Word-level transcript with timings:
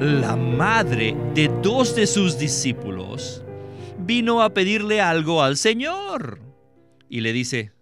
la 0.00 0.34
madre 0.34 1.14
de 1.34 1.48
dos 1.62 1.94
de 1.94 2.06
sus 2.06 2.38
discípulos 2.38 3.44
vino 3.98 4.40
a 4.40 4.54
pedirle 4.54 5.02
algo 5.02 5.42
al 5.42 5.58
Señor. 5.58 6.40
Y 7.10 7.20
le 7.20 7.34
dice, 7.34 7.72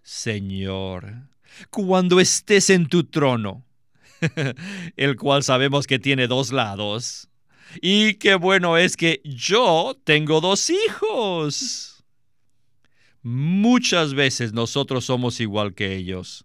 Señor, 0.00 1.28
cuando 1.70 2.20
estés 2.20 2.70
en 2.70 2.86
tu 2.86 3.02
trono, 3.02 3.64
el 4.96 5.16
cual 5.16 5.42
sabemos 5.42 5.88
que 5.88 5.98
tiene 5.98 6.28
dos 6.28 6.52
lados, 6.52 7.28
y 7.82 8.14
qué 8.14 8.36
bueno 8.36 8.76
es 8.76 8.96
que 8.96 9.20
yo 9.24 9.98
tengo 10.04 10.40
dos 10.40 10.70
hijos. 10.70 12.04
Muchas 13.22 14.14
veces 14.14 14.52
nosotros 14.52 15.06
somos 15.06 15.40
igual 15.40 15.74
que 15.74 15.96
ellos. 15.96 16.44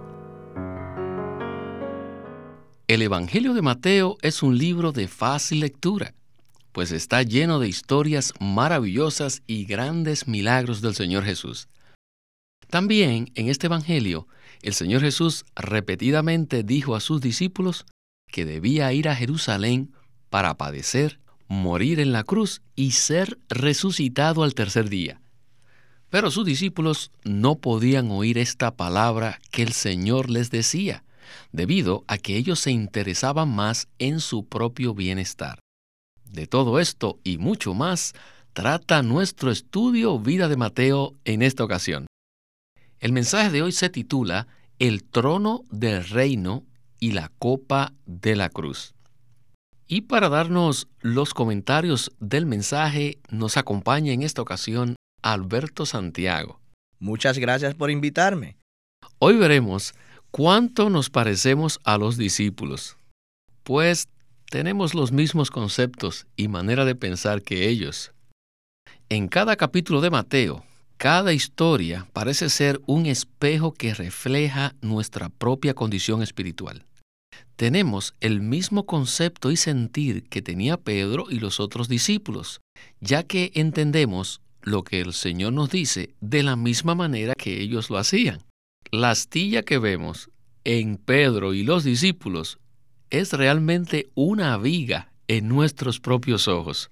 El 2.91 3.01
Evangelio 3.03 3.53
de 3.53 3.61
Mateo 3.61 4.17
es 4.21 4.43
un 4.43 4.57
libro 4.57 4.91
de 4.91 5.07
fácil 5.07 5.61
lectura, 5.61 6.13
pues 6.73 6.91
está 6.91 7.23
lleno 7.23 7.57
de 7.57 7.69
historias 7.69 8.33
maravillosas 8.41 9.43
y 9.47 9.63
grandes 9.63 10.27
milagros 10.27 10.81
del 10.81 10.93
Señor 10.93 11.23
Jesús. 11.23 11.69
También 12.69 13.31
en 13.35 13.47
este 13.47 13.67
Evangelio, 13.67 14.27
el 14.61 14.73
Señor 14.73 14.99
Jesús 14.99 15.45
repetidamente 15.55 16.63
dijo 16.63 16.93
a 16.93 16.99
sus 16.99 17.21
discípulos 17.21 17.85
que 18.27 18.43
debía 18.43 18.91
ir 18.91 19.07
a 19.07 19.15
Jerusalén 19.15 19.93
para 20.29 20.57
padecer, 20.57 21.21
morir 21.47 22.01
en 22.01 22.11
la 22.11 22.25
cruz 22.25 22.61
y 22.75 22.91
ser 22.91 23.39
resucitado 23.47 24.43
al 24.43 24.53
tercer 24.53 24.89
día. 24.89 25.21
Pero 26.09 26.29
sus 26.29 26.45
discípulos 26.45 27.13
no 27.23 27.55
podían 27.55 28.11
oír 28.11 28.37
esta 28.37 28.75
palabra 28.75 29.39
que 29.49 29.63
el 29.63 29.71
Señor 29.71 30.29
les 30.29 30.51
decía, 30.51 31.05
debido 31.51 32.03
a 32.07 32.17
que 32.17 32.37
ellos 32.37 32.59
se 32.59 32.71
interesaban 32.71 33.49
más 33.49 33.87
en 33.99 34.19
su 34.19 34.47
propio 34.47 34.93
bienestar. 34.93 35.59
De 36.25 36.47
todo 36.47 36.79
esto 36.79 37.19
y 37.23 37.37
mucho 37.37 37.73
más 37.73 38.13
trata 38.53 39.03
nuestro 39.03 39.51
estudio 39.51 40.19
Vida 40.19 40.47
de 40.47 40.57
Mateo 40.57 41.15
en 41.25 41.41
esta 41.41 41.63
ocasión. 41.63 42.07
El 42.99 43.13
mensaje 43.13 43.49
de 43.49 43.61
hoy 43.61 43.71
se 43.71 43.89
titula 43.89 44.47
El 44.79 45.03
trono 45.03 45.63
del 45.71 46.07
reino 46.07 46.65
y 46.99 47.11
la 47.11 47.31
copa 47.39 47.93
de 48.05 48.35
la 48.35 48.49
cruz. 48.49 48.93
Y 49.87 50.01
para 50.01 50.29
darnos 50.29 50.87
los 51.01 51.33
comentarios 51.33 52.11
del 52.19 52.45
mensaje 52.45 53.19
nos 53.29 53.57
acompaña 53.57 54.13
en 54.13 54.21
esta 54.21 54.41
ocasión 54.41 54.95
Alberto 55.21 55.85
Santiago. 55.85 56.61
Muchas 56.99 57.37
gracias 57.39 57.75
por 57.75 57.91
invitarme. 57.91 58.57
Hoy 59.19 59.35
veremos 59.35 59.93
¿Cuánto 60.31 60.89
nos 60.89 61.09
parecemos 61.09 61.81
a 61.83 61.97
los 61.97 62.15
discípulos? 62.15 62.95
Pues 63.63 64.07
tenemos 64.49 64.95
los 64.95 65.11
mismos 65.11 65.51
conceptos 65.51 66.25
y 66.37 66.47
manera 66.47 66.85
de 66.85 66.95
pensar 66.95 67.41
que 67.41 67.67
ellos. 67.67 68.13
En 69.09 69.27
cada 69.27 69.57
capítulo 69.57 69.99
de 69.99 70.09
Mateo, 70.09 70.63
cada 70.95 71.33
historia 71.33 72.07
parece 72.13 72.49
ser 72.49 72.79
un 72.85 73.07
espejo 73.07 73.73
que 73.73 73.93
refleja 73.93 74.73
nuestra 74.79 75.27
propia 75.27 75.73
condición 75.73 76.23
espiritual. 76.23 76.85
Tenemos 77.57 78.13
el 78.21 78.39
mismo 78.39 78.85
concepto 78.85 79.51
y 79.51 79.57
sentir 79.57 80.23
que 80.29 80.41
tenía 80.41 80.77
Pedro 80.77 81.25
y 81.29 81.39
los 81.39 81.59
otros 81.59 81.89
discípulos, 81.89 82.61
ya 83.01 83.23
que 83.23 83.51
entendemos 83.53 84.39
lo 84.61 84.85
que 84.85 85.01
el 85.01 85.11
Señor 85.11 85.51
nos 85.51 85.71
dice 85.71 86.15
de 86.21 86.41
la 86.41 86.55
misma 86.55 86.95
manera 86.95 87.33
que 87.35 87.59
ellos 87.59 87.89
lo 87.89 87.97
hacían. 87.97 88.39
La 88.93 89.11
astilla 89.11 89.63
que 89.63 89.77
vemos 89.77 90.29
en 90.65 90.97
Pedro 90.97 91.53
y 91.53 91.63
los 91.63 91.85
discípulos 91.85 92.59
es 93.09 93.31
realmente 93.31 94.09
una 94.15 94.57
viga 94.57 95.13
en 95.29 95.47
nuestros 95.47 96.01
propios 96.01 96.49
ojos. 96.49 96.91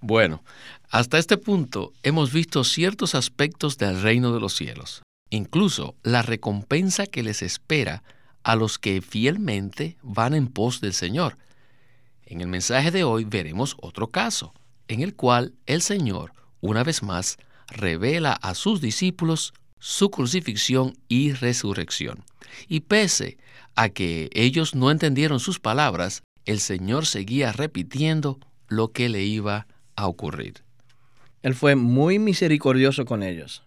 Bueno, 0.00 0.44
hasta 0.90 1.18
este 1.18 1.36
punto 1.36 1.92
hemos 2.04 2.32
visto 2.32 2.62
ciertos 2.62 3.16
aspectos 3.16 3.78
del 3.78 4.00
reino 4.00 4.32
de 4.32 4.38
los 4.38 4.54
cielos, 4.54 5.02
incluso 5.28 5.96
la 6.04 6.22
recompensa 6.22 7.04
que 7.04 7.24
les 7.24 7.42
espera 7.42 8.04
a 8.44 8.54
los 8.54 8.78
que 8.78 9.02
fielmente 9.02 9.96
van 10.02 10.34
en 10.34 10.46
pos 10.46 10.80
del 10.80 10.92
Señor. 10.92 11.36
En 12.26 12.42
el 12.42 12.46
mensaje 12.46 12.92
de 12.92 13.02
hoy 13.02 13.24
veremos 13.24 13.74
otro 13.80 14.06
caso, 14.12 14.54
en 14.86 15.00
el 15.00 15.16
cual 15.16 15.54
el 15.66 15.82
Señor, 15.82 16.32
una 16.60 16.84
vez 16.84 17.02
más, 17.02 17.38
revela 17.66 18.34
a 18.34 18.54
sus 18.54 18.80
discípulos 18.80 19.52
su 19.84 20.10
crucifixión 20.10 20.96
y 21.08 21.34
resurrección. 21.34 22.24
Y 22.68 22.80
pese 22.80 23.36
a 23.76 23.90
que 23.90 24.30
ellos 24.32 24.74
no 24.74 24.90
entendieron 24.90 25.40
sus 25.40 25.60
palabras, 25.60 26.22
el 26.46 26.60
Señor 26.60 27.04
seguía 27.04 27.52
repitiendo 27.52 28.40
lo 28.66 28.92
que 28.92 29.10
le 29.10 29.24
iba 29.24 29.66
a 29.94 30.06
ocurrir. 30.06 30.64
Él 31.42 31.54
fue 31.54 31.76
muy 31.76 32.18
misericordioso 32.18 33.04
con 33.04 33.22
ellos, 33.22 33.62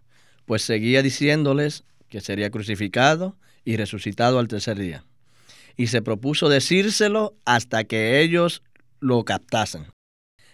pues 0.47 0.63
seguía 0.63 1.03
diciéndoles 1.03 1.83
que 2.09 2.19
sería 2.19 2.49
crucificado 2.49 3.37
y 3.63 3.77
resucitado 3.77 4.39
al 4.39 4.47
tercer 4.47 4.79
día. 4.79 5.03
Y 5.75 5.85
se 5.85 6.01
propuso 6.01 6.49
decírselo 6.49 7.35
hasta 7.45 7.83
que 7.83 8.21
ellos 8.21 8.63
lo 8.99 9.23
captasen. 9.23 9.85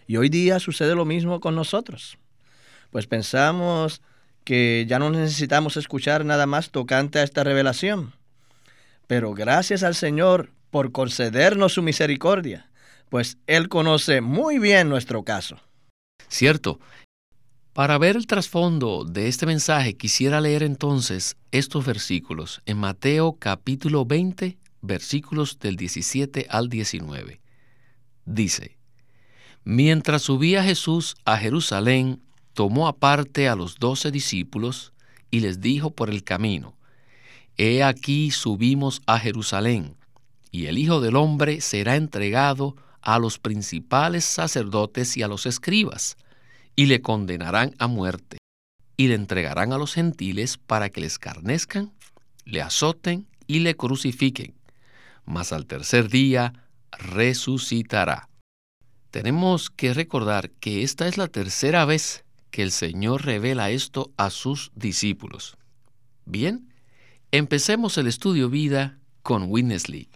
Y 0.07 0.18
hoy 0.18 0.28
día 0.28 0.59
sucede 0.59 0.94
lo 0.94 1.06
mismo 1.06 1.40
con 1.40 1.56
nosotros. 1.56 2.18
Pues 2.91 3.07
pensamos 3.07 4.01
que 4.44 4.86
ya 4.88 5.00
no 5.00 5.09
necesitamos 5.09 5.78
escuchar 5.78 6.26
nada 6.26 6.46
más 6.46 6.70
tocante 6.72 7.20
a 7.20 7.24
esta 7.24 7.44
revelación. 7.44 8.14
Pero 9.08 9.34
gracias 9.34 9.84
al 9.84 9.96
Señor 9.96 10.52
por 10.70 10.92
concedernos 10.92 11.74
su 11.74 11.84
misericordia, 11.84 12.70
pues 13.09 13.38
Él 13.48 13.70
conoce 13.70 14.22
muy 14.22 14.59
bien 14.59 14.90
nuestro 14.90 15.24
caso. 15.24 15.58
Cierto. 16.28 16.80
Para 17.74 17.98
ver 17.98 18.16
el 18.16 18.28
trasfondo 18.28 19.04
de 19.04 19.28
este 19.28 19.46
mensaje 19.48 19.98
quisiera 19.98 20.40
leer 20.42 20.62
entonces 20.62 21.38
estos 21.52 21.86
versículos 21.86 22.62
en 22.66 22.78
Mateo 22.78 23.38
capítulo 23.40 24.06
20, 24.06 24.60
versículos 24.81 25.58
del 25.58 25.75
17 25.75 26.48
al 26.50 26.70
19. 26.70 27.42
Dice, 28.25 28.78
Mientras 29.64 30.24
subía 30.24 30.64
Jesús 30.64 31.16
a 31.25 31.38
Jerusalén, 31.38 32.22
tomó 32.53 32.88
aparte 32.88 33.50
a 33.50 33.56
los 33.56 33.78
doce 33.80 34.12
discípulos 34.12 34.94
y 35.31 35.40
les 35.41 35.62
dijo 35.62 35.91
por 35.91 36.09
el 36.09 36.24
camino, 36.24 36.75
He 37.58 37.84
aquí 37.84 38.31
subimos 38.31 39.02
a 39.06 39.19
Jerusalén, 39.19 39.96
y 40.52 40.68
el 40.68 40.78
Hijo 40.78 41.02
del 41.02 41.16
Hombre 41.16 41.62
será 41.62 41.96
entregado 41.96 42.75
a 43.02 43.19
los 43.19 43.38
principales 43.38 44.25
sacerdotes 44.25 45.18
y 45.18 45.24
a 45.24 45.28
los 45.28 45.46
escribas, 45.46 46.18
y 46.75 46.86
le 46.86 47.02
condenarán 47.02 47.75
a 47.78 47.88
muerte, 47.88 48.38
y 48.97 49.08
le 49.08 49.16
entregarán 49.16 49.74
a 49.74 49.78
los 49.78 49.94
gentiles 49.94 50.58
para 50.58 50.90
que 50.90 51.02
le 51.02 51.08
escarnezcan, 51.08 51.92
le 52.46 52.62
azoten 52.62 53.28
y 53.47 53.59
le 53.59 53.75
crucifiquen, 53.75 54.56
mas 55.25 55.52
al 55.52 55.66
tercer 55.66 56.09
día 56.09 56.53
resucitará. 56.92 58.30
Tenemos 59.12 59.69
que 59.69 59.94
recordar 59.94 60.50
que 60.50 60.83
esta 60.83 61.07
es 61.07 61.18
la 61.18 61.28
tercera 61.28 61.86
vez 61.86 62.23
que 62.54 62.62
el 62.62 62.72
Señor 62.72 63.26
revela 63.26 63.72
esto 63.72 64.12
a 64.16 64.30
sus 64.30 64.72
discípulos. 64.76 65.58
Bien, 66.24 66.72
empecemos 67.32 67.98
el 67.98 68.06
estudio 68.06 68.48
vida 68.48 69.00
con 69.24 69.50
Witness 69.50 69.90
Lee. 69.90 70.08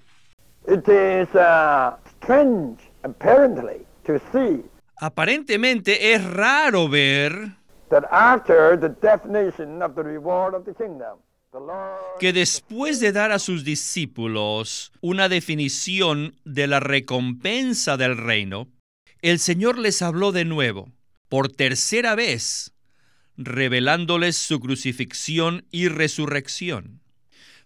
Aparentemente 4.99 6.13
es 6.13 6.23
raro 6.23 6.87
ver 6.87 7.57
que 12.19 12.33
después 12.33 12.99
de 12.99 13.11
dar 13.11 13.31
a 13.31 13.39
sus 13.39 13.63
discípulos 13.63 14.91
una 15.01 15.27
definición 15.27 16.35
de 16.45 16.67
la 16.67 16.79
recompensa 16.79 17.97
del 17.97 18.15
reino, 18.15 18.67
el 19.23 19.39
Señor 19.39 19.79
les 19.79 20.03
habló 20.03 20.31
de 20.31 20.45
nuevo 20.45 20.91
por 21.29 21.49
tercera 21.49 22.15
vez, 22.15 22.73
revelándoles 23.37 24.35
su 24.35 24.59
crucifixión 24.59 25.65
y 25.71 25.87
resurrección. 25.87 27.01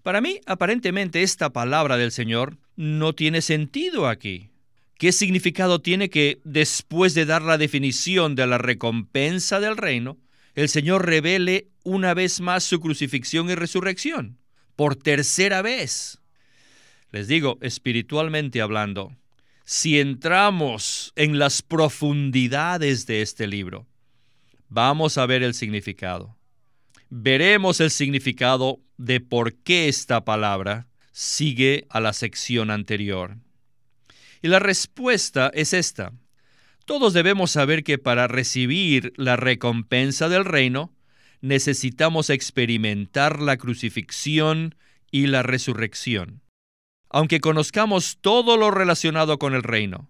Para 0.04 0.22
mí, 0.22 0.40
aparentemente, 0.46 1.22
esta 1.22 1.54
palabra 1.54 1.98
del 1.98 2.12
Señor 2.12 2.58
no 2.76 3.14
tiene 3.14 3.42
sentido 3.42 4.08
aquí. 4.08 4.50
¿Qué 4.98 5.12
significado 5.12 5.82
tiene 5.82 6.10
que 6.10 6.40
después 6.44 7.14
de 7.14 7.26
dar 7.26 7.42
la 7.42 7.58
definición 7.58 8.36
de 8.36 8.48
la 8.48 8.58
recompensa 8.58 9.60
del 9.60 9.78
reino, 9.78 10.18
el 10.54 10.70
Señor 10.70 11.06
revele 11.06 11.70
una 11.84 12.14
vez 12.14 12.42
más 12.42 12.64
su 12.64 12.80
crucifixión 12.80 13.50
y 13.50 13.56
resurrección? 13.56 14.38
Por 14.76 14.96
tercera 14.96 15.62
vez. 15.62 16.20
Les 17.12 17.28
digo, 17.28 17.58
espiritualmente 17.62 18.62
hablando, 18.62 19.16
si 19.66 20.00
entramos 20.00 21.14
en 21.16 21.40
las 21.40 21.62
profundidades 21.62 23.06
de 23.06 23.22
este 23.22 23.48
libro, 23.48 23.88
vamos 24.70 25.18
a 25.18 25.26
ver 25.26 25.44
el 25.44 25.54
significado. 25.54 26.38
Veremos 27.10 27.80
el 27.82 27.92
significado 27.92 28.80
de 28.98 29.20
por 29.20 29.54
qué 29.54 29.88
esta 29.88 30.24
palabra 30.24 30.88
sigue 31.12 31.86
a 31.90 32.00
la 32.00 32.14
sección 32.14 32.72
anterior. 32.72 33.38
Y 34.42 34.48
la 34.48 34.60
respuesta 34.60 35.52
es 35.54 35.74
esta. 35.74 36.14
Todos 36.86 37.14
debemos 37.14 37.52
saber 37.52 37.84
que 37.84 37.98
para 37.98 38.28
recibir 38.28 39.14
la 39.18 39.36
recompensa 39.36 40.30
del 40.30 40.46
reino, 40.46 40.94
necesitamos 41.42 42.30
experimentar 42.30 43.42
la 43.42 43.58
crucifixión 43.58 44.76
y 45.12 45.28
la 45.28 45.44
resurrección. 45.44 46.42
Aunque 47.14 47.42
conozcamos 47.42 48.20
todo 48.22 48.56
lo 48.56 48.72
relacionado 48.72 49.38
con 49.38 49.54
el 49.54 49.64
reino, 49.64 50.08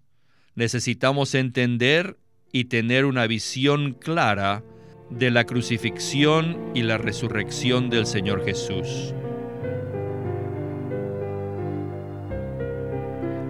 necesitamos 0.53 1.33
entender 1.33 2.19
y 2.51 2.65
tener 2.65 3.06
una 3.06 3.25
visión 3.25 3.94
clara 3.94 4.63
de 5.09 5.31
la 5.31 5.45
crucifixión 5.45 6.71
y 6.75 6.83
la 6.83 7.00
resurrección 7.00 7.89
del 7.89 8.06
Señor 8.06 8.45
Jesús. 8.45 9.15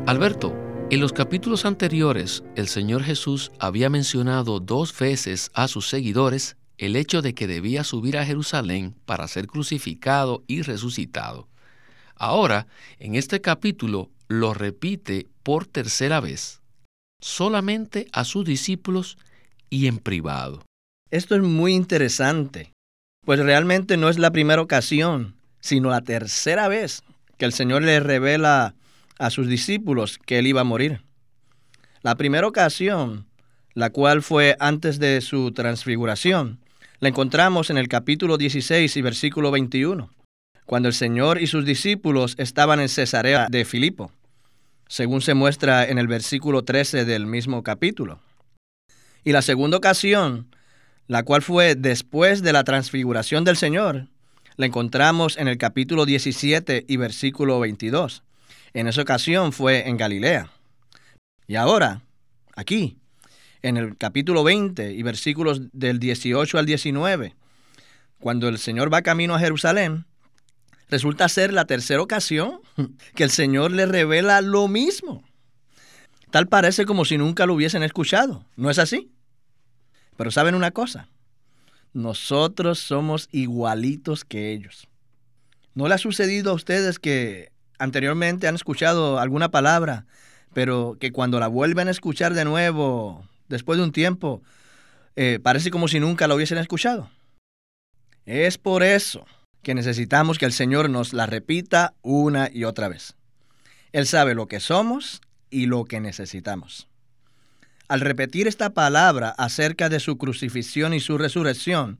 Alberto, 0.07 0.55
en 0.89 1.01
los 1.01 1.11
capítulos 1.11 1.65
anteriores, 1.65 2.43
el 2.55 2.69
Señor 2.69 3.03
Jesús 3.03 3.51
había 3.59 3.89
mencionado 3.89 4.61
dos 4.61 4.97
veces 4.97 5.51
a 5.53 5.67
sus 5.67 5.89
seguidores 5.89 6.55
el 6.77 6.95
hecho 6.95 7.21
de 7.21 7.33
que 7.33 7.47
debía 7.47 7.83
subir 7.83 8.17
a 8.17 8.25
Jerusalén 8.25 8.95
para 9.05 9.27
ser 9.27 9.47
crucificado 9.47 10.43
y 10.47 10.61
resucitado. 10.61 11.51
Ahora, 12.21 12.67
en 12.99 13.15
este 13.15 13.41
capítulo, 13.41 14.11
lo 14.27 14.53
repite 14.53 15.25
por 15.41 15.65
tercera 15.65 16.19
vez, 16.19 16.61
solamente 17.19 18.05
a 18.13 18.25
sus 18.25 18.45
discípulos 18.45 19.17
y 19.71 19.87
en 19.87 19.97
privado. 19.97 20.63
Esto 21.09 21.33
es 21.33 21.41
muy 21.41 21.73
interesante, 21.73 22.73
pues 23.25 23.39
realmente 23.39 23.97
no 23.97 24.07
es 24.07 24.19
la 24.19 24.29
primera 24.29 24.61
ocasión, 24.61 25.33
sino 25.61 25.89
la 25.89 26.01
tercera 26.01 26.67
vez 26.67 27.01
que 27.39 27.45
el 27.45 27.53
Señor 27.53 27.81
le 27.81 27.99
revela 27.99 28.75
a 29.17 29.31
sus 29.31 29.47
discípulos 29.47 30.19
que 30.23 30.37
él 30.37 30.45
iba 30.45 30.61
a 30.61 30.63
morir. 30.63 31.01
La 32.03 32.13
primera 32.17 32.45
ocasión, 32.45 33.25
la 33.73 33.89
cual 33.89 34.21
fue 34.21 34.55
antes 34.59 34.99
de 34.99 35.21
su 35.21 35.53
transfiguración, 35.53 36.59
la 36.99 37.09
encontramos 37.09 37.71
en 37.71 37.79
el 37.79 37.87
capítulo 37.87 38.37
16 38.37 38.95
y 38.95 39.01
versículo 39.01 39.49
21, 39.49 40.11
cuando 40.65 40.87
el 40.87 40.93
Señor 40.93 41.41
y 41.41 41.47
sus 41.47 41.65
discípulos 41.65 42.35
estaban 42.37 42.79
en 42.79 42.89
Cesarea 42.89 43.47
de 43.49 43.65
Filipo, 43.65 44.11
según 44.87 45.21
se 45.21 45.33
muestra 45.33 45.85
en 45.87 45.97
el 45.97 46.07
versículo 46.07 46.63
13 46.63 47.05
del 47.05 47.25
mismo 47.25 47.63
capítulo. 47.63 48.19
Y 49.23 49.31
la 49.31 49.41
segunda 49.41 49.77
ocasión, 49.77 50.55
la 51.07 51.23
cual 51.23 51.41
fue 51.41 51.75
después 51.75 52.41
de 52.41 52.53
la 52.53 52.63
transfiguración 52.63 53.43
del 53.43 53.57
Señor, 53.57 54.07
la 54.57 54.65
encontramos 54.65 55.37
en 55.37 55.47
el 55.47 55.57
capítulo 55.57 56.05
17 56.05 56.85
y 56.87 56.97
versículo 56.97 57.59
22, 57.59 58.23
en 58.73 58.87
esa 58.87 59.01
ocasión 59.01 59.51
fue 59.51 59.87
en 59.87 59.97
Galilea. 59.97 60.49
Y 61.47 61.55
ahora, 61.55 62.01
aquí, 62.55 62.97
en 63.61 63.77
el 63.77 63.97
capítulo 63.97 64.43
20 64.43 64.93
y 64.93 65.03
versículos 65.03 65.61
del 65.73 65.99
18 65.99 66.57
al 66.57 66.65
19, 66.65 67.35
cuando 68.19 68.47
el 68.47 68.57
Señor 68.57 68.93
va 68.93 69.01
camino 69.01 69.35
a 69.35 69.39
Jerusalén, 69.39 70.05
resulta 70.91 71.29
ser 71.29 71.53
la 71.53 71.65
tercera 71.65 72.01
ocasión 72.01 72.59
que 73.15 73.23
el 73.23 73.31
Señor 73.31 73.71
le 73.71 73.87
revela 73.87 74.41
lo 74.41 74.67
mismo. 74.67 75.23
Tal 76.29 76.47
parece 76.47 76.85
como 76.85 77.05
si 77.05 77.17
nunca 77.17 77.45
lo 77.45 77.55
hubiesen 77.55 77.81
escuchado. 77.81 78.45
¿No 78.55 78.69
es 78.69 78.77
así? 78.77 79.09
Pero 80.17 80.29
saben 80.29 80.53
una 80.53 80.71
cosa, 80.71 81.07
nosotros 81.93 82.79
somos 82.79 83.27
igualitos 83.31 84.23
que 84.23 84.51
ellos. 84.51 84.87
¿No 85.73 85.87
le 85.87 85.95
ha 85.95 85.97
sucedido 85.97 86.51
a 86.51 86.55
ustedes 86.55 86.99
que 86.99 87.51
anteriormente 87.79 88.47
han 88.47 88.55
escuchado 88.55 89.19
alguna 89.19 89.49
palabra, 89.49 90.05
pero 90.53 90.97
que 90.99 91.11
cuando 91.11 91.39
la 91.39 91.47
vuelven 91.47 91.87
a 91.87 91.91
escuchar 91.91 92.33
de 92.33 92.45
nuevo, 92.45 93.25
después 93.47 93.77
de 93.77 93.85
un 93.85 93.93
tiempo, 93.93 94.43
eh, 95.15 95.39
parece 95.41 95.71
como 95.71 95.87
si 95.87 95.99
nunca 95.99 96.27
la 96.27 96.35
hubiesen 96.35 96.57
escuchado. 96.57 97.09
Es 98.25 98.57
por 98.57 98.83
eso 98.83 99.25
que 99.63 99.75
necesitamos 99.75 100.37
que 100.37 100.45
el 100.45 100.53
Señor 100.53 100.89
nos 100.89 101.13
la 101.13 101.25
repita 101.25 101.93
una 102.01 102.49
y 102.51 102.63
otra 102.63 102.87
vez. 102.87 103.15
Él 103.91 104.07
sabe 104.07 104.35
lo 104.35 104.47
que 104.47 104.59
somos 104.59 105.21
y 105.49 105.65
lo 105.65 105.85
que 105.85 105.99
necesitamos. 105.99 106.87
Al 107.87 107.99
repetir 107.99 108.47
esta 108.47 108.73
palabra 108.73 109.29
acerca 109.29 109.89
de 109.89 109.99
su 109.99 110.17
crucifixión 110.17 110.93
y 110.93 110.99
su 110.99 111.17
resurrección, 111.17 111.99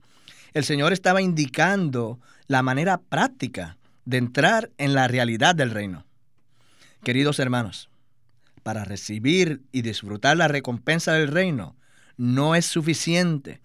el 0.53 0.63
Señor 0.63 0.93
estaba 0.93 1.21
indicando 1.21 2.19
la 2.47 2.61
manera 2.61 2.99
práctica 2.99 3.77
de 4.05 4.17
entrar 4.17 4.71
en 4.77 4.93
la 4.93 5.07
realidad 5.07 5.53
del 5.55 5.71
reino. 5.71 6.05
Queridos 7.03 7.39
hermanos, 7.39 7.89
para 8.63 8.85
recibir 8.85 9.61
y 9.71 9.81
disfrutar 9.81 10.37
la 10.37 10.47
recompensa 10.47 11.13
del 11.13 11.27
reino 11.27 11.75
no 12.17 12.55
es 12.55 12.65
suficiente, 12.65 13.61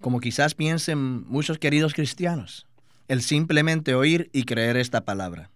como 0.00 0.20
quizás 0.20 0.54
piensen 0.54 1.26
muchos 1.28 1.58
queridos 1.58 1.94
cristianos, 1.94 2.66
el 3.10 3.22
simplemente 3.22 3.96
oír 3.96 4.30
y 4.32 4.44
creer 4.44 4.76
esta 4.76 5.04
palabra, 5.04 5.50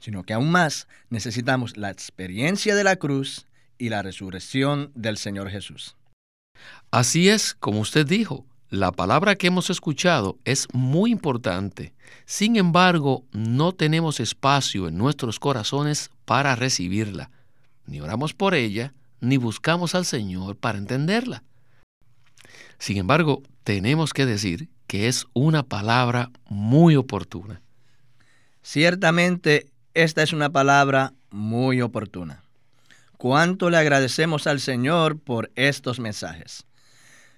sino 0.00 0.24
que 0.24 0.32
aún 0.34 0.50
más 0.50 0.88
necesitamos 1.08 1.76
la 1.76 1.92
experiencia 1.92 2.74
de 2.74 2.82
la 2.82 2.96
cruz 2.96 3.46
y 3.78 3.90
la 3.90 4.02
resurrección 4.02 4.90
del 4.96 5.16
Señor 5.16 5.48
Jesús. 5.48 5.94
Así 6.90 7.28
es, 7.28 7.54
como 7.54 7.78
usted 7.78 8.08
dijo, 8.08 8.44
la 8.70 8.90
palabra 8.90 9.36
que 9.36 9.46
hemos 9.46 9.70
escuchado 9.70 10.36
es 10.44 10.66
muy 10.72 11.12
importante. 11.12 11.94
Sin 12.24 12.56
embargo, 12.56 13.24
no 13.30 13.70
tenemos 13.70 14.18
espacio 14.18 14.88
en 14.88 14.98
nuestros 14.98 15.38
corazones 15.38 16.10
para 16.24 16.56
recibirla. 16.56 17.30
Ni 17.86 18.00
oramos 18.00 18.34
por 18.34 18.56
ella, 18.56 18.94
ni 19.20 19.36
buscamos 19.36 19.94
al 19.94 20.06
Señor 20.06 20.56
para 20.56 20.78
entenderla. 20.78 21.44
Sin 22.80 22.96
embargo, 22.96 23.44
tenemos 23.62 24.12
que 24.12 24.26
decir 24.26 24.68
que 24.86 25.08
es 25.08 25.26
una 25.32 25.62
palabra 25.62 26.30
muy 26.48 26.96
oportuna. 26.96 27.62
Ciertamente, 28.62 29.70
esta 29.94 30.22
es 30.22 30.32
una 30.32 30.50
palabra 30.50 31.12
muy 31.30 31.80
oportuna. 31.80 32.42
¿Cuánto 33.16 33.70
le 33.70 33.78
agradecemos 33.78 34.46
al 34.46 34.60
Señor 34.60 35.18
por 35.18 35.50
estos 35.54 36.00
mensajes? 36.00 36.66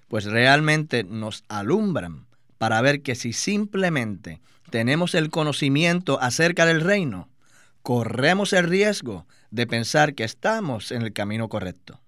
pues 0.09 0.25
realmente 0.25 1.05
nos 1.05 1.45
alumbran 1.47 2.25
para 2.57 2.81
ver 2.81 3.01
que 3.01 3.15
si 3.15 3.31
simplemente 3.31 4.41
tenemos 4.69 5.15
el 5.15 5.29
conocimiento 5.29 6.19
acerca 6.21 6.65
del 6.65 6.81
reino, 6.81 7.29
corremos 7.83 8.51
el 8.51 8.67
riesgo 8.67 9.25
de 9.51 9.65
pensar 9.65 10.15
que 10.15 10.25
estamos 10.25 10.91
en 10.91 11.03
el 11.03 11.13
camino 11.13 11.47
correcto. 11.47 12.01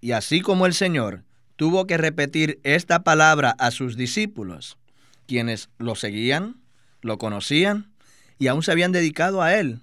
Y 0.00 0.12
así 0.12 0.40
como 0.40 0.64
el 0.64 0.74
Señor 0.74 1.24
tuvo 1.58 1.86
que 1.86 1.98
repetir 1.98 2.58
esta 2.62 3.04
palabra 3.04 3.50
a 3.58 3.70
sus 3.70 3.96
discípulos, 3.96 4.78
quienes 5.26 5.68
lo 5.76 5.94
seguían, 5.94 6.56
lo 7.02 7.18
conocían 7.18 7.92
y 8.38 8.46
aún 8.46 8.62
se 8.62 8.72
habían 8.72 8.92
dedicado 8.92 9.42
a 9.42 9.54
Él, 9.54 9.82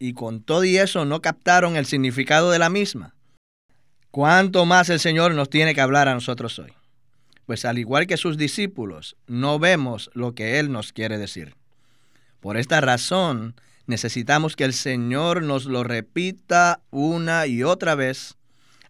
y 0.00 0.14
con 0.14 0.42
todo 0.42 0.64
y 0.64 0.78
eso 0.78 1.04
no 1.04 1.22
captaron 1.22 1.76
el 1.76 1.86
significado 1.86 2.50
de 2.50 2.58
la 2.58 2.70
misma, 2.70 3.14
¿Cuánto 4.16 4.64
más 4.64 4.88
el 4.88 4.98
Señor 4.98 5.34
nos 5.34 5.50
tiene 5.50 5.74
que 5.74 5.82
hablar 5.82 6.08
a 6.08 6.14
nosotros 6.14 6.58
hoy? 6.58 6.72
Pues 7.44 7.66
al 7.66 7.76
igual 7.76 8.06
que 8.06 8.16
sus 8.16 8.38
discípulos, 8.38 9.14
no 9.26 9.58
vemos 9.58 10.10
lo 10.14 10.34
que 10.34 10.58
Él 10.58 10.72
nos 10.72 10.94
quiere 10.94 11.18
decir. 11.18 11.54
Por 12.40 12.56
esta 12.56 12.80
razón, 12.80 13.56
necesitamos 13.86 14.56
que 14.56 14.64
el 14.64 14.72
Señor 14.72 15.42
nos 15.42 15.66
lo 15.66 15.84
repita 15.84 16.80
una 16.90 17.46
y 17.46 17.62
otra 17.62 17.94
vez 17.94 18.36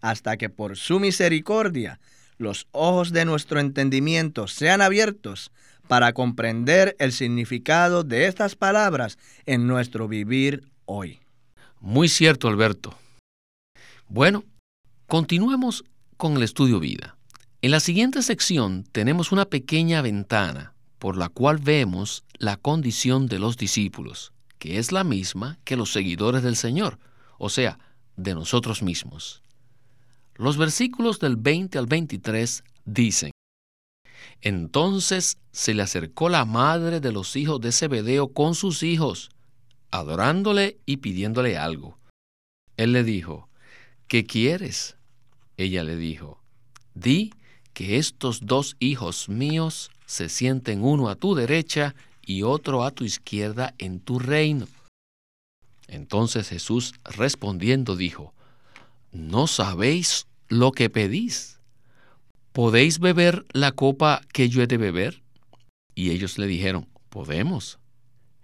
hasta 0.00 0.36
que 0.36 0.48
por 0.48 0.76
su 0.76 1.00
misericordia 1.00 2.00
los 2.38 2.66
ojos 2.72 3.12
de 3.12 3.24
nuestro 3.24 3.60
entendimiento 3.60 4.46
sean 4.46 4.82
abiertos 4.82 5.50
para 5.88 6.12
comprender 6.12 6.96
el 6.98 7.12
significado 7.12 8.02
de 8.04 8.26
estas 8.26 8.56
palabras 8.56 9.18
en 9.46 9.66
nuestro 9.66 10.08
vivir 10.08 10.68
hoy. 10.84 11.20
Muy 11.80 12.08
cierto, 12.08 12.48
Alberto. 12.48 12.98
Bueno, 14.08 14.44
Continuemos 15.08 15.84
con 16.16 16.36
el 16.36 16.42
estudio 16.42 16.80
vida. 16.80 17.16
En 17.62 17.70
la 17.70 17.78
siguiente 17.78 18.22
sección 18.22 18.82
tenemos 18.90 19.30
una 19.30 19.44
pequeña 19.44 20.02
ventana 20.02 20.74
por 20.98 21.16
la 21.16 21.28
cual 21.28 21.58
vemos 21.58 22.24
la 22.38 22.56
condición 22.56 23.28
de 23.28 23.38
los 23.38 23.56
discípulos, 23.56 24.32
que 24.58 24.78
es 24.78 24.90
la 24.90 25.04
misma 25.04 25.60
que 25.62 25.76
los 25.76 25.92
seguidores 25.92 26.42
del 26.42 26.56
Señor, 26.56 26.98
o 27.38 27.50
sea, 27.50 27.78
de 28.16 28.34
nosotros 28.34 28.82
mismos. 28.82 29.44
Los 30.38 30.56
versículos 30.56 31.18
del 31.18 31.36
20 31.36 31.78
al 31.78 31.86
23 31.86 32.62
dicen, 32.84 33.30
Entonces 34.42 35.38
se 35.52 35.74
le 35.74 35.82
acercó 35.82 36.28
la 36.28 36.44
madre 36.44 37.00
de 37.00 37.12
los 37.12 37.36
hijos 37.36 37.60
de 37.60 37.72
Zebedeo 37.72 38.28
con 38.28 38.54
sus 38.54 38.82
hijos, 38.82 39.30
adorándole 39.90 40.78
y 40.84 40.98
pidiéndole 40.98 41.56
algo. 41.56 41.98
Él 42.76 42.92
le 42.92 43.02
dijo, 43.02 43.48
¿qué 44.08 44.26
quieres? 44.26 44.96
Ella 45.56 45.82
le 45.84 45.96
dijo, 45.96 46.42
di 46.94 47.32
que 47.72 47.96
estos 47.96 48.44
dos 48.44 48.76
hijos 48.78 49.28
míos 49.28 49.90
se 50.04 50.28
sienten 50.28 50.84
uno 50.84 51.08
a 51.08 51.16
tu 51.16 51.34
derecha 51.34 51.94
y 52.24 52.42
otro 52.42 52.84
a 52.84 52.90
tu 52.90 53.04
izquierda 53.04 53.74
en 53.78 54.00
tu 54.00 54.18
reino. 54.18 54.66
Entonces 55.88 56.48
Jesús 56.48 56.94
respondiendo 57.04 57.96
dijo, 57.96 58.34
¿no 59.12 59.46
sabéis 59.46 60.26
lo 60.48 60.72
que 60.72 60.90
pedís? 60.90 61.60
¿Podéis 62.52 62.98
beber 62.98 63.44
la 63.52 63.72
copa 63.72 64.22
que 64.32 64.48
yo 64.48 64.62
he 64.62 64.66
de 64.66 64.78
beber? 64.78 65.22
Y 65.94 66.10
ellos 66.10 66.38
le 66.38 66.46
dijeron, 66.46 66.88
podemos. 67.08 67.78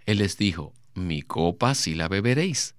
Él 0.07 0.19
les 0.19 0.37
dijo, 0.37 0.73
mi 0.95 1.23
copa 1.23 1.75
sí 1.75 1.95
la 1.95 2.09
beberéis, 2.09 2.75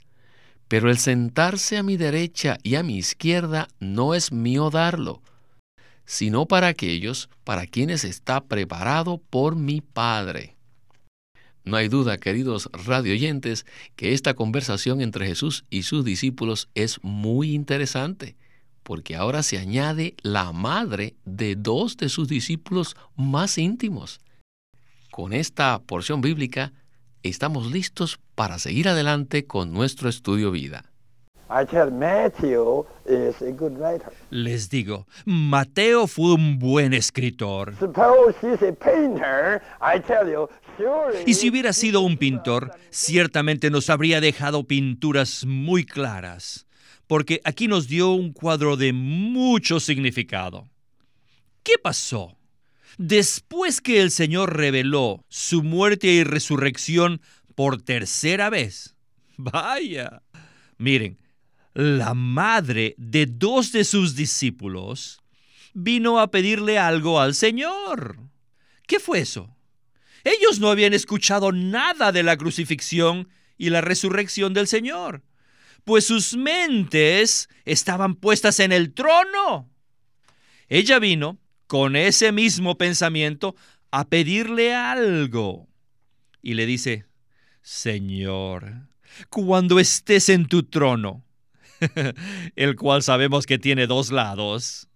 pero 0.68 0.90
el 0.90 0.98
sentarse 0.98 1.78
a 1.78 1.84
mi 1.84 1.98
derecha 1.98 2.58
y 2.64 2.76
a 2.76 2.84
mi 2.84 2.98
izquierda 2.98 3.68
no 3.80 4.14
es 4.14 4.32
mío 4.32 4.70
darlo, 4.70 5.22
sino 6.06 6.48
para 6.48 6.68
aquellos 6.68 7.30
para 7.44 7.66
quienes 7.66 8.04
está 8.04 8.42
preparado 8.42 9.18
por 9.18 9.56
mi 9.56 9.82
Padre. 9.82 10.53
No 11.66 11.78
hay 11.78 11.88
duda, 11.88 12.18
queridos 12.18 12.70
radioyentes, 12.74 13.66
que 13.96 14.14
esta 14.14 14.34
conversación 14.34 15.02
entre 15.02 15.28
Jesús 15.28 15.66
y 15.70 15.84
sus 15.84 16.04
discípulos 16.04 16.70
es 16.76 17.02
muy 17.04 17.54
interesante, 17.54 18.36
porque 18.84 19.16
ahora 19.16 19.44
se 19.44 19.58
añade 19.58 20.16
la 20.24 20.52
madre 20.52 21.16
de 21.24 21.56
dos 21.56 21.96
de 21.96 22.10
sus 22.10 22.28
discípulos 22.28 22.96
más 23.16 23.58
íntimos. 23.58 24.20
Con 25.10 25.32
esta 25.32 25.80
porción 25.80 26.22
bíblica 26.22 26.74
estamos 27.22 27.72
listos 27.72 28.20
para 28.36 28.60
seguir 28.60 28.90
adelante 28.90 29.46
con 29.46 29.72
nuestro 29.72 30.10
estudio 30.10 30.52
vida. 30.52 30.93
Les 34.32 34.70
digo, 34.70 35.06
Mateo 35.26 36.08
fue 36.08 36.34
un 36.34 36.58
buen 36.58 36.94
escritor. 36.94 37.76
Y 41.26 41.34
si 41.36 41.50
hubiera 41.50 41.74
sido 41.74 42.02
un 42.02 42.18
pintor, 42.18 42.72
ciertamente 42.90 43.70
nos 43.70 43.90
habría 43.90 44.20
dejado 44.20 44.64
pinturas 44.64 45.46
muy 45.46 45.86
claras, 45.86 46.66
porque 47.08 47.40
aquí 47.44 47.68
nos 47.68 47.88
dio 47.88 48.12
un 48.12 48.34
cuadro 48.34 48.76
de 48.76 48.92
mucho 48.94 49.80
significado. 49.80 50.68
¿Qué 51.62 51.74
pasó? 51.82 52.36
Después 52.98 53.82
que 53.82 54.02
el 54.02 54.12
Señor 54.12 54.58
reveló 54.58 55.24
su 55.30 55.64
muerte 55.64 56.08
y 56.08 56.24
resurrección 56.24 57.22
por 57.56 57.82
tercera 57.82 58.50
vez. 58.50 58.96
Vaya. 59.38 60.22
Miren, 60.78 61.18
la 61.74 62.14
madre 62.14 62.96
de 62.98 63.26
dos 63.26 63.72
de 63.72 63.84
sus 63.84 64.16
discípulos 64.16 65.20
vino 65.74 66.20
a 66.20 66.30
pedirle 66.30 66.78
algo 66.78 67.20
al 67.20 67.34
Señor. 67.34 68.20
¿Qué 68.88 69.00
fue 69.00 69.20
eso? 69.20 69.56
Ellos 70.24 70.60
no 70.60 70.70
habían 70.70 70.94
escuchado 70.94 71.52
nada 71.52 72.12
de 72.12 72.24
la 72.24 72.38
crucifixión 72.38 73.28
y 73.58 73.70
la 73.70 73.82
resurrección 73.82 74.54
del 74.54 74.68
Señor, 74.68 75.24
pues 75.84 76.06
sus 76.06 76.36
mentes 76.36 77.50
estaban 77.66 78.16
puestas 78.16 78.60
en 78.60 78.72
el 78.72 78.94
trono. 78.94 79.70
Ella 80.70 81.00
vino 81.00 81.40
con 81.68 81.96
ese 81.96 82.32
mismo 82.32 82.78
pensamiento 82.78 83.56
a 83.92 84.08
pedirle 84.08 84.74
algo. 84.74 85.68
Y 86.42 86.54
le 86.54 86.66
dice, 86.66 87.06
Señor, 87.62 88.88
cuando 89.30 89.80
estés 89.80 90.30
en 90.30 90.48
tu 90.48 90.64
trono, 90.64 91.24
el 92.56 92.76
cual 92.76 93.04
sabemos 93.04 93.46
que 93.46 93.60
tiene 93.60 93.88
dos 93.88 94.12
lados. 94.12 94.88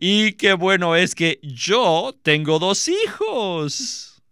Y 0.00 0.32
qué 0.34 0.54
bueno 0.54 0.96
es 0.96 1.14
que 1.14 1.38
yo 1.42 2.14
tengo 2.22 2.58
dos 2.58 2.88
hijos. 2.88 4.22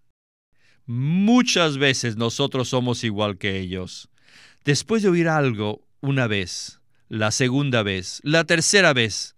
Muchas 0.87 1.79
veces 1.79 2.17
nosotros 2.17 2.69
somos 2.69 3.05
igual 3.05 3.38
que 3.38 3.61
ellos. 3.61 4.09
Después 4.64 5.02
de 5.02 5.09
oír 5.09 5.29
algo 5.29 5.87
una 6.00 6.26
vez, 6.26 6.81
la 7.09 7.31
segunda 7.31 7.83
vez, 7.83 8.21
la 8.25 8.45
tercera 8.45 8.93
vez, 8.93 9.37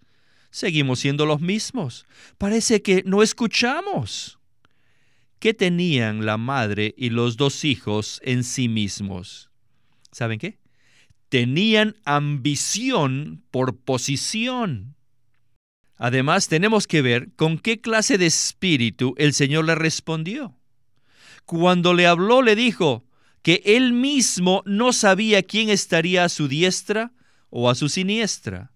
seguimos 0.51 1.01
siendo 1.01 1.27
los 1.27 1.41
mismos. 1.41 2.07
Parece 2.39 2.83
que 2.83 3.03
no 3.05 3.23
escuchamos. 3.23 4.39
¿Qué 5.41 5.55
tenían 5.55 6.25
la 6.25 6.37
madre 6.37 6.95
y 6.97 7.11
los 7.11 7.37
dos 7.37 7.65
hijos 7.65 8.21
en 8.23 8.45
sí 8.45 8.69
mismos? 8.69 9.51
¿Saben 10.13 10.39
qué? 10.39 10.62
Tenían 11.33 11.97
ambición 12.05 13.43
por 13.51 13.79
posición. 13.79 14.97
Además, 15.97 16.49
tenemos 16.49 16.87
que 16.87 17.01
ver 17.01 17.33
con 17.37 17.59
qué 17.59 17.81
clase 17.81 18.19
de 18.19 18.27
espíritu 18.27 19.15
el 19.17 19.33
Señor 19.33 19.65
le 19.65 19.75
respondió. 19.75 20.59
Cuando 21.47 21.95
le 21.95 22.07
habló, 22.07 22.43
le 22.43 22.55
dijo 22.55 23.07
que 23.41 23.63
él 23.65 23.95
mismo 23.95 24.63
no 24.67 24.93
sabía 24.93 25.43
quién 25.43 25.71
estaría 25.71 26.25
a 26.25 26.29
su 26.29 26.49
diestra 26.49 27.15
o 27.49 27.71
a 27.71 27.75
su 27.77 27.89
siniestra. 27.89 28.71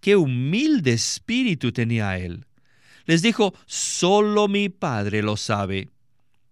Qué 0.00 0.16
humilde 0.16 0.94
espíritu 0.94 1.70
tenía 1.70 2.18
él. 2.18 2.44
Les 3.04 3.22
dijo, 3.22 3.54
solo 3.66 4.48
mi 4.48 4.68
Padre 4.68 5.22
lo 5.22 5.36
sabe. 5.36 5.90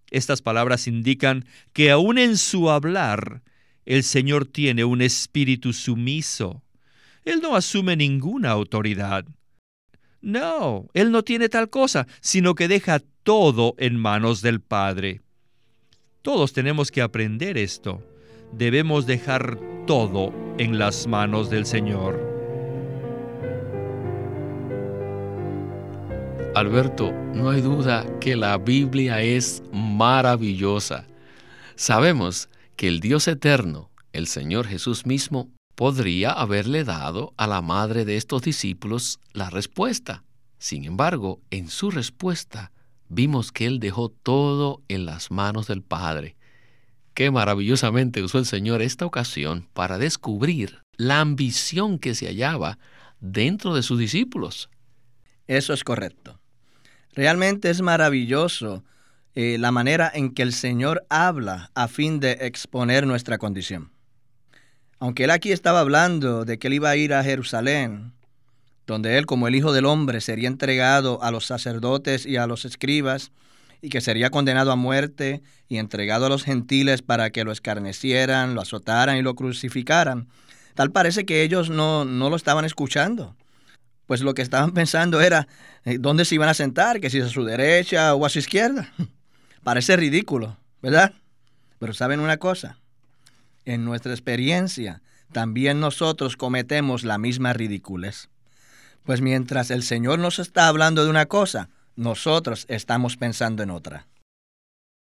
Estas 0.09 0.41
palabras 0.41 0.87
indican 0.87 1.43
que 1.73 1.91
aún 1.91 2.17
en 2.17 2.37
su 2.37 2.69
hablar, 2.69 3.41
el 3.85 4.03
Señor 4.03 4.45
tiene 4.45 4.85
un 4.85 5.01
espíritu 5.01 5.73
sumiso. 5.73 6.63
Él 7.25 7.39
no 7.41 7.55
asume 7.55 7.95
ninguna 7.95 8.51
autoridad. 8.51 9.25
No, 10.21 10.87
Él 10.93 11.11
no 11.11 11.23
tiene 11.23 11.49
tal 11.49 11.69
cosa, 11.69 12.07
sino 12.21 12.55
que 12.55 12.67
deja 12.67 12.99
todo 13.23 13.75
en 13.77 13.97
manos 13.97 14.41
del 14.41 14.61
Padre. 14.61 15.21
Todos 16.21 16.53
tenemos 16.53 16.91
que 16.91 17.01
aprender 17.01 17.57
esto. 17.57 18.01
Debemos 18.53 19.05
dejar 19.05 19.59
todo 19.85 20.33
en 20.57 20.79
las 20.79 21.07
manos 21.07 21.49
del 21.49 21.65
Señor. 21.65 22.33
Alberto, 26.55 27.11
no 27.33 27.49
hay 27.49 27.61
duda 27.61 28.05
que 28.19 28.35
la 28.35 28.57
Biblia 28.57 29.21
es 29.21 29.63
maravillosa. 29.71 31.05
Sabemos 31.75 32.47
que 32.75 32.87
el 32.87 32.99
Dios 32.99 33.27
eterno, 33.27 33.91
el 34.11 34.27
Señor 34.27 34.67
Jesús 34.67 35.05
mismo, 35.05 35.51
podría 35.75 36.31
haberle 36.31 36.83
dado 36.83 37.33
a 37.37 37.47
la 37.47 37.61
madre 37.61 38.05
de 38.05 38.17
estos 38.17 38.41
discípulos 38.41 39.19
la 39.33 39.49
respuesta. 39.49 40.23
Sin 40.57 40.85
embargo, 40.85 41.41
en 41.49 41.69
su 41.69 41.91
respuesta 41.91 42.71
vimos 43.09 43.51
que 43.51 43.65
Él 43.65 43.79
dejó 43.79 44.09
todo 44.09 44.81
en 44.87 45.05
las 45.05 45.31
manos 45.31 45.67
del 45.67 45.81
Padre. 45.81 46.35
Qué 47.13 47.31
maravillosamente 47.31 48.23
usó 48.23 48.39
el 48.39 48.45
Señor 48.45 48.81
esta 48.81 49.05
ocasión 49.05 49.67
para 49.73 49.97
descubrir 49.97 50.81
la 50.97 51.19
ambición 51.19 51.99
que 51.99 52.15
se 52.15 52.27
hallaba 52.27 52.79
dentro 53.19 53.75
de 53.75 53.83
sus 53.83 53.99
discípulos. 53.99 54.69
Eso 55.47 55.73
es 55.73 55.83
correcto. 55.83 56.39
Realmente 57.13 57.69
es 57.69 57.81
maravilloso 57.81 58.83
eh, 59.35 59.57
la 59.59 59.71
manera 59.71 60.11
en 60.13 60.33
que 60.33 60.43
el 60.43 60.53
Señor 60.53 61.05
habla 61.09 61.71
a 61.73 61.87
fin 61.87 62.19
de 62.19 62.33
exponer 62.41 63.07
nuestra 63.07 63.37
condición. 63.37 63.91
Aunque 64.99 65.25
él 65.25 65.31
aquí 65.31 65.51
estaba 65.51 65.79
hablando 65.79 66.45
de 66.45 66.59
que 66.59 66.67
él 66.67 66.73
iba 66.73 66.89
a 66.89 66.95
ir 66.95 67.13
a 67.13 67.23
Jerusalén, 67.23 68.13
donde 68.85 69.17
él 69.17 69.25
como 69.25 69.47
el 69.47 69.55
Hijo 69.55 69.73
del 69.73 69.85
Hombre 69.85 70.21
sería 70.21 70.47
entregado 70.47 71.21
a 71.23 71.31
los 71.31 71.45
sacerdotes 71.45 72.25
y 72.25 72.37
a 72.37 72.47
los 72.47 72.65
escribas, 72.65 73.31
y 73.81 73.89
que 73.89 73.99
sería 73.99 74.29
condenado 74.29 74.71
a 74.71 74.77
muerte 74.77 75.41
y 75.67 75.77
entregado 75.77 76.25
a 76.25 76.29
los 76.29 76.45
gentiles 76.45 77.01
para 77.01 77.31
que 77.31 77.43
lo 77.43 77.51
escarnecieran, 77.51 78.55
lo 78.55 78.61
azotaran 78.61 79.17
y 79.17 79.21
lo 79.21 79.35
crucificaran. 79.35 80.29
Tal 80.73 80.91
parece 80.91 81.25
que 81.25 81.43
ellos 81.43 81.69
no, 81.69 82.05
no 82.05 82.29
lo 82.29 82.37
estaban 82.37 82.63
escuchando. 82.63 83.35
Pues 84.05 84.21
lo 84.21 84.33
que 84.33 84.41
estaban 84.41 84.71
pensando 84.73 85.19
era 85.21 85.47
eh, 85.83 85.97
dónde 85.99 86.23
se 86.23 86.35
iban 86.35 86.47
a 86.47 86.53
sentar, 86.53 87.01
que 87.01 87.09
si 87.09 87.19
a 87.19 87.27
su 87.27 87.43
derecha 87.43 88.15
o 88.15 88.25
a 88.25 88.29
su 88.29 88.39
izquierda. 88.39 88.89
Parece 89.63 89.95
ridículo, 89.95 90.57
¿verdad? 90.81 91.13
Pero 91.79 91.93
¿saben 91.93 92.19
una 92.19 92.37
cosa? 92.37 92.77
En 93.65 93.85
nuestra 93.85 94.11
experiencia, 94.11 95.01
también 95.31 95.79
nosotros 95.79 96.35
cometemos 96.35 97.03
la 97.03 97.17
misma 97.17 97.53
ridiculez. 97.53 98.29
Pues 99.03 99.21
mientras 99.21 99.71
el 99.71 99.83
Señor 99.83 100.19
nos 100.19 100.39
está 100.39 100.67
hablando 100.67 101.03
de 101.03 101.09
una 101.09 101.25
cosa, 101.25 101.69
nosotros 101.95 102.65
estamos 102.69 103.17
pensando 103.17 103.63
en 103.63 103.69
otra. 103.69 104.07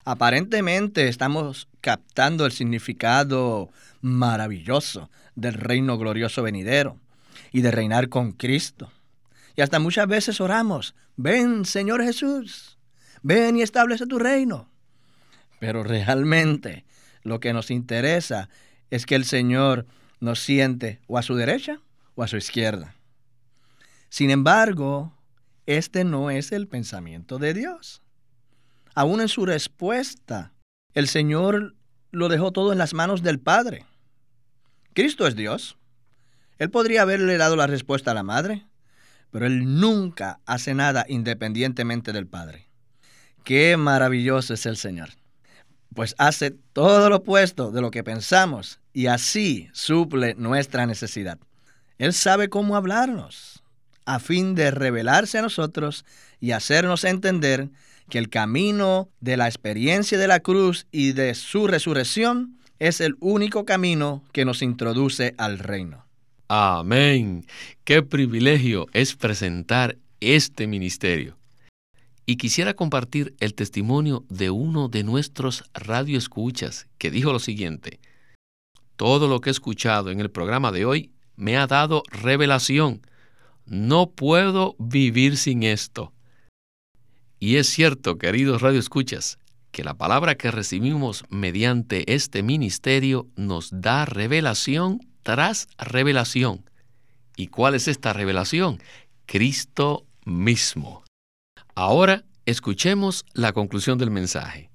Aparentemente 0.04 1.08
estamos 1.08 1.68
captando 1.80 2.46
el 2.46 2.52
significado 2.52 3.70
maravilloso 4.00 5.10
del 5.34 5.54
reino 5.54 5.98
glorioso 5.98 6.42
venidero 6.42 6.96
y 7.52 7.60
de 7.60 7.70
reinar 7.70 8.08
con 8.08 8.32
Cristo. 8.32 8.90
Y 9.56 9.60
hasta 9.60 9.78
muchas 9.78 10.06
veces 10.06 10.40
oramos, 10.40 10.94
ven 11.16 11.64
Señor 11.64 12.02
Jesús, 12.02 12.77
ven 13.22 13.56
y 13.56 13.62
establece 13.62 14.06
tu 14.06 14.18
reino. 14.18 14.68
Pero 15.60 15.82
realmente 15.82 16.84
lo 17.22 17.40
que 17.40 17.52
nos 17.52 17.70
interesa 17.70 18.48
es 18.90 19.06
que 19.06 19.14
el 19.14 19.24
Señor 19.24 19.86
nos 20.20 20.40
siente 20.40 21.00
o 21.06 21.18
a 21.18 21.22
su 21.22 21.34
derecha 21.34 21.80
o 22.14 22.22
a 22.22 22.28
su 22.28 22.36
izquierda. 22.36 22.94
Sin 24.08 24.30
embargo, 24.30 25.12
este 25.66 26.04
no 26.04 26.30
es 26.30 26.52
el 26.52 26.66
pensamiento 26.66 27.38
de 27.38 27.54
Dios. 27.54 28.02
Aún 28.94 29.20
en 29.20 29.28
su 29.28 29.44
respuesta, 29.46 30.52
el 30.94 31.08
Señor 31.08 31.76
lo 32.10 32.28
dejó 32.28 32.52
todo 32.52 32.72
en 32.72 32.78
las 32.78 32.94
manos 32.94 33.22
del 33.22 33.38
Padre. 33.38 33.84
Cristo 34.94 35.26
es 35.26 35.36
Dios. 35.36 35.76
Él 36.58 36.70
podría 36.70 37.02
haberle 37.02 37.36
dado 37.36 37.54
la 37.54 37.66
respuesta 37.66 38.10
a 38.10 38.14
la 38.14 38.22
madre, 38.22 38.66
pero 39.30 39.46
Él 39.46 39.78
nunca 39.78 40.40
hace 40.46 40.74
nada 40.74 41.04
independientemente 41.08 42.12
del 42.12 42.26
Padre. 42.26 42.67
Qué 43.44 43.76
maravilloso 43.76 44.54
es 44.54 44.66
el 44.66 44.76
Señor. 44.76 45.10
Pues 45.94 46.14
hace 46.18 46.50
todo 46.72 47.08
lo 47.08 47.16
opuesto 47.16 47.70
de 47.70 47.80
lo 47.80 47.90
que 47.90 48.04
pensamos 48.04 48.80
y 48.92 49.06
así 49.06 49.68
suple 49.72 50.34
nuestra 50.34 50.86
necesidad. 50.86 51.38
Él 51.98 52.12
sabe 52.12 52.48
cómo 52.48 52.76
hablarnos 52.76 53.62
a 54.04 54.20
fin 54.20 54.54
de 54.54 54.70
revelarse 54.70 55.38
a 55.38 55.42
nosotros 55.42 56.04
y 56.40 56.52
hacernos 56.52 57.04
entender 57.04 57.68
que 58.08 58.18
el 58.18 58.30
camino 58.30 59.08
de 59.20 59.36
la 59.36 59.46
experiencia 59.46 60.18
de 60.18 60.28
la 60.28 60.40
cruz 60.40 60.86
y 60.90 61.12
de 61.12 61.34
su 61.34 61.66
resurrección 61.66 62.58
es 62.78 63.00
el 63.00 63.16
único 63.20 63.64
camino 63.64 64.24
que 64.32 64.44
nos 64.44 64.62
introduce 64.62 65.34
al 65.36 65.58
reino. 65.58 66.06
Amén. 66.48 67.46
Qué 67.84 68.02
privilegio 68.02 68.86
es 68.92 69.14
presentar 69.14 69.96
este 70.20 70.66
ministerio. 70.66 71.37
Y 72.30 72.36
quisiera 72.36 72.74
compartir 72.74 73.34
el 73.40 73.54
testimonio 73.54 74.26
de 74.28 74.50
uno 74.50 74.90
de 74.90 75.02
nuestros 75.02 75.64
radioescuchas 75.72 76.86
que 76.98 77.10
dijo 77.10 77.32
lo 77.32 77.38
siguiente. 77.38 78.00
Todo 78.96 79.28
lo 79.28 79.40
que 79.40 79.48
he 79.48 79.50
escuchado 79.50 80.10
en 80.10 80.20
el 80.20 80.30
programa 80.30 80.70
de 80.70 80.84
hoy 80.84 81.10
me 81.36 81.56
ha 81.56 81.66
dado 81.66 82.02
revelación. 82.10 83.00
No 83.64 84.10
puedo 84.10 84.76
vivir 84.78 85.38
sin 85.38 85.62
esto. 85.62 86.12
Y 87.40 87.56
es 87.56 87.66
cierto, 87.70 88.18
queridos 88.18 88.60
radioescuchas, 88.60 89.38
que 89.70 89.82
la 89.82 89.94
palabra 89.94 90.34
que 90.34 90.50
recibimos 90.50 91.24
mediante 91.30 92.12
este 92.12 92.42
ministerio 92.42 93.26
nos 93.36 93.70
da 93.72 94.04
revelación 94.04 95.00
tras 95.22 95.66
revelación. 95.78 96.68
¿Y 97.36 97.46
cuál 97.46 97.74
es 97.74 97.88
esta 97.88 98.12
revelación? 98.12 98.82
Cristo 99.24 100.04
mismo. 100.26 101.07
Ahora 101.80 102.24
escuchemos 102.44 103.24
la 103.34 103.52
conclusión 103.52 103.98
del 103.98 104.10
mensaje. 104.10 104.68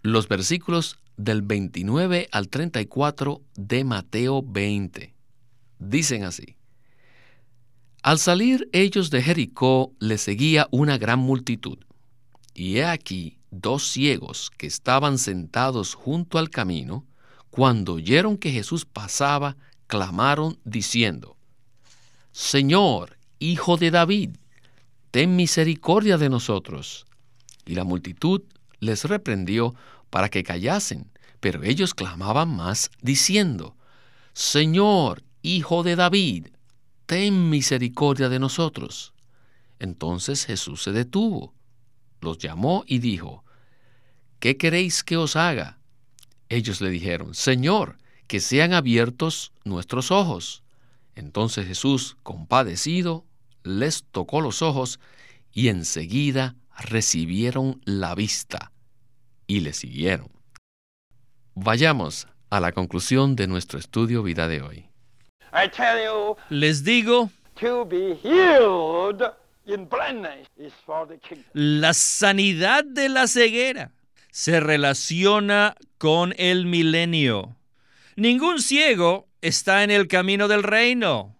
Los 0.00 0.28
versículos 0.28 0.96
del 1.18 1.42
29 1.42 2.30
al 2.32 2.48
34 2.48 3.42
de 3.54 3.84
Mateo 3.84 4.42
20 4.42 5.14
dicen 5.78 6.24
así. 6.24 6.56
Al 8.02 8.18
salir 8.18 8.66
ellos 8.72 9.10
de 9.10 9.20
Jericó 9.20 9.92
les 10.00 10.22
seguía 10.22 10.68
una 10.70 10.96
gran 10.96 11.18
multitud, 11.18 11.76
y 12.54 12.78
he 12.78 12.86
aquí 12.86 13.36
dos 13.50 13.86
ciegos 13.86 14.50
que 14.56 14.66
estaban 14.66 15.18
sentados 15.18 15.92
junto 15.92 16.38
al 16.38 16.48
camino, 16.48 17.04
cuando 17.50 17.92
oyeron 17.96 18.38
que 18.38 18.52
Jesús 18.52 18.86
pasaba, 18.86 19.58
clamaron 19.86 20.58
diciendo, 20.64 21.36
Señor, 22.30 23.18
Hijo 23.38 23.76
de 23.76 23.90
David, 23.90 24.36
ten 25.12 25.36
misericordia 25.36 26.18
de 26.18 26.28
nosotros. 26.28 27.06
Y 27.64 27.74
la 27.76 27.84
multitud 27.84 28.42
les 28.80 29.04
reprendió 29.04 29.74
para 30.10 30.28
que 30.28 30.42
callasen, 30.42 31.12
pero 31.38 31.62
ellos 31.62 31.94
clamaban 31.94 32.56
más, 32.56 32.90
diciendo, 33.00 33.76
Señor, 34.32 35.22
Hijo 35.42 35.82
de 35.82 35.96
David, 35.96 36.48
ten 37.06 37.50
misericordia 37.50 38.28
de 38.28 38.38
nosotros. 38.38 39.12
Entonces 39.78 40.46
Jesús 40.46 40.82
se 40.82 40.92
detuvo, 40.92 41.52
los 42.20 42.38
llamó 42.38 42.84
y 42.86 43.00
dijo, 43.00 43.44
¿qué 44.38 44.56
queréis 44.56 45.02
que 45.02 45.16
os 45.16 45.36
haga? 45.36 45.78
Ellos 46.48 46.80
le 46.80 46.90
dijeron, 46.90 47.34
Señor, 47.34 47.98
que 48.28 48.40
sean 48.40 48.72
abiertos 48.72 49.52
nuestros 49.64 50.10
ojos. 50.10 50.62
Entonces 51.16 51.66
Jesús, 51.66 52.16
compadecido, 52.22 53.26
les 53.64 54.04
tocó 54.04 54.40
los 54.40 54.62
ojos 54.62 55.00
y 55.52 55.68
enseguida 55.68 56.56
recibieron 56.78 57.80
la 57.84 58.14
vista 58.14 58.72
y 59.46 59.60
le 59.60 59.72
siguieron. 59.72 60.30
Vayamos 61.54 62.26
a 62.50 62.60
la 62.60 62.72
conclusión 62.72 63.36
de 63.36 63.46
nuestro 63.46 63.78
estudio 63.78 64.22
vida 64.22 64.48
de 64.48 64.62
hoy. 64.62 64.86
Les 66.48 66.84
digo, 66.84 67.30
la 71.52 71.94
sanidad 71.94 72.84
de 72.84 73.08
la 73.08 73.26
ceguera 73.26 73.92
se 74.30 74.60
relaciona 74.60 75.76
con 75.98 76.34
el 76.38 76.66
milenio. 76.66 77.56
Ningún 78.16 78.60
ciego 78.60 79.28
está 79.40 79.84
en 79.84 79.90
el 79.90 80.08
camino 80.08 80.48
del 80.48 80.62
reino. 80.62 81.36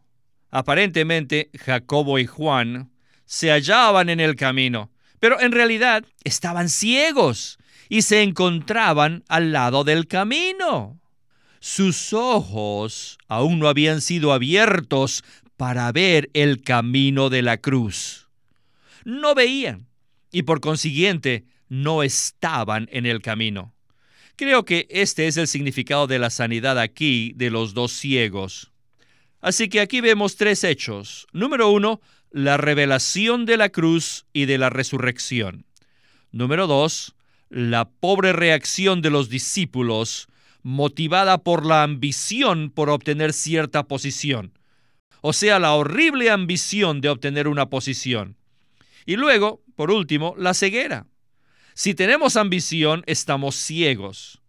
Aparentemente, 0.53 1.51
Jacobo 1.59 2.19
y 2.19 2.27
Juan 2.27 2.93
se 3.25 3.51
hallaban 3.51 4.11
en 4.11 4.21
el 4.21 4.37
camino, 4.37 4.93
pero 5.19 5.41
en 5.41 5.51
realidad 5.51 6.05
estaban 6.25 6.69
ciegos 6.69 7.59
y 7.89 8.03
se 8.03 8.23
encontraban 8.23 9.25
al 9.29 9.51
lado 9.51 9.83
del 9.83 10.07
camino. 10.07 11.01
Sus 11.59 12.13
ojos 12.13 13.19
aún 13.29 13.61
no 13.61 13.69
habían 13.69 14.03
sido 14.03 14.33
abiertos 14.33 15.25
para 15.57 15.91
ver 15.91 16.29
el 16.35 16.63
camino 16.63 17.31
de 17.31 17.41
la 17.41 17.57
cruz. 17.57 18.29
No 19.05 19.35
veían 19.35 19.87
y 20.31 20.43
por 20.43 20.61
consiguiente 20.61 21.47
no 21.71 22.03
estaban 22.03 22.89
en 22.93 23.07
el 23.07 23.23
camino. 23.23 23.75
Creo 24.37 24.67
que 24.67 24.87
este 24.91 25.29
es 25.29 25.39
el 25.39 25.49
significado 25.49 26.07
de 26.07 26.19
la 26.19 26.29
sanidad 26.29 26.79
aquí 26.79 27.33
de 27.37 27.49
los 27.49 27.73
dos 27.73 27.93
ciegos. 27.93 28.72
Así 29.43 29.69
que 29.69 29.81
aquí 29.81 30.01
vemos 30.01 30.37
tres 30.37 30.65
hechos. 30.65 31.27
Número 31.33 31.69
uno, 31.69 32.01
la 32.31 32.57
revelación 32.57 33.45
de 33.45 33.57
la 33.57 33.69
cruz 33.69 34.25
y 34.33 34.47
de 34.47 34.57
la 34.57 34.71
resurrección. 34.71 35.67
Número 36.31 36.67
dos, 36.67 37.15
la 37.51 37.91
pobre 37.91 38.33
reacción 38.33 39.03
de 39.03 39.11
los 39.11 39.29
discípulos 39.29 40.29
motivada 40.63 41.39
por 41.39 41.67
la 41.67 41.83
ambición 41.83 42.71
por 42.71 42.89
obtener 42.89 43.33
cierta 43.33 43.83
posición. 43.89 44.57
O 45.21 45.33
sea, 45.33 45.59
la 45.59 45.75
horrible 45.75 46.31
ambición 46.31 47.01
de 47.01 47.09
obtener 47.09 47.49
una 47.49 47.69
posición. 47.69 48.37
Y 49.07 49.17
luego, 49.17 49.61
por 49.75 49.91
último, 49.91 50.35
la 50.39 50.55
ceguera. 50.55 51.07
Si 51.75 51.95
tenemos 51.95 52.37
ambición, 52.37 53.03
estamos 53.07 53.57
ciegos. 53.57 54.41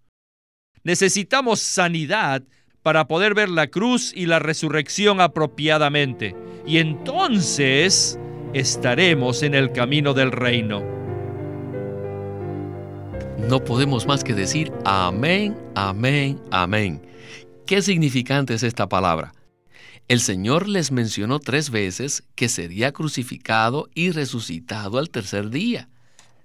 Necesitamos 0.83 1.61
sanidad 1.61 2.43
para 2.83 3.07
poder 3.07 3.33
ver 3.33 3.49
la 3.49 3.67
cruz 3.67 4.11
y 4.13 4.25
la 4.25 4.39
resurrección 4.39 5.21
apropiadamente. 5.21 6.35
Y 6.67 6.77
entonces 6.77 8.19
estaremos 8.53 9.41
en 9.41 9.55
el 9.55 9.71
camino 9.71 10.13
del 10.13 10.31
reino. 10.31 10.83
No 13.49 13.63
podemos 13.63 14.05
más 14.05 14.23
que 14.23 14.33
decir 14.33 14.71
amén, 14.85 15.57
amén, 15.75 16.39
amén. 16.51 17.01
¿Qué 17.65 17.81
significante 17.81 18.53
es 18.53 18.63
esta 18.63 18.87
palabra? 18.87 19.33
El 20.09 20.19
Señor 20.19 20.67
les 20.67 20.91
mencionó 20.91 21.39
tres 21.39 21.69
veces 21.69 22.23
que 22.35 22.49
sería 22.49 22.91
crucificado 22.91 23.89
y 23.95 24.11
resucitado 24.11 24.97
al 24.97 25.09
tercer 25.09 25.49
día. 25.49 25.87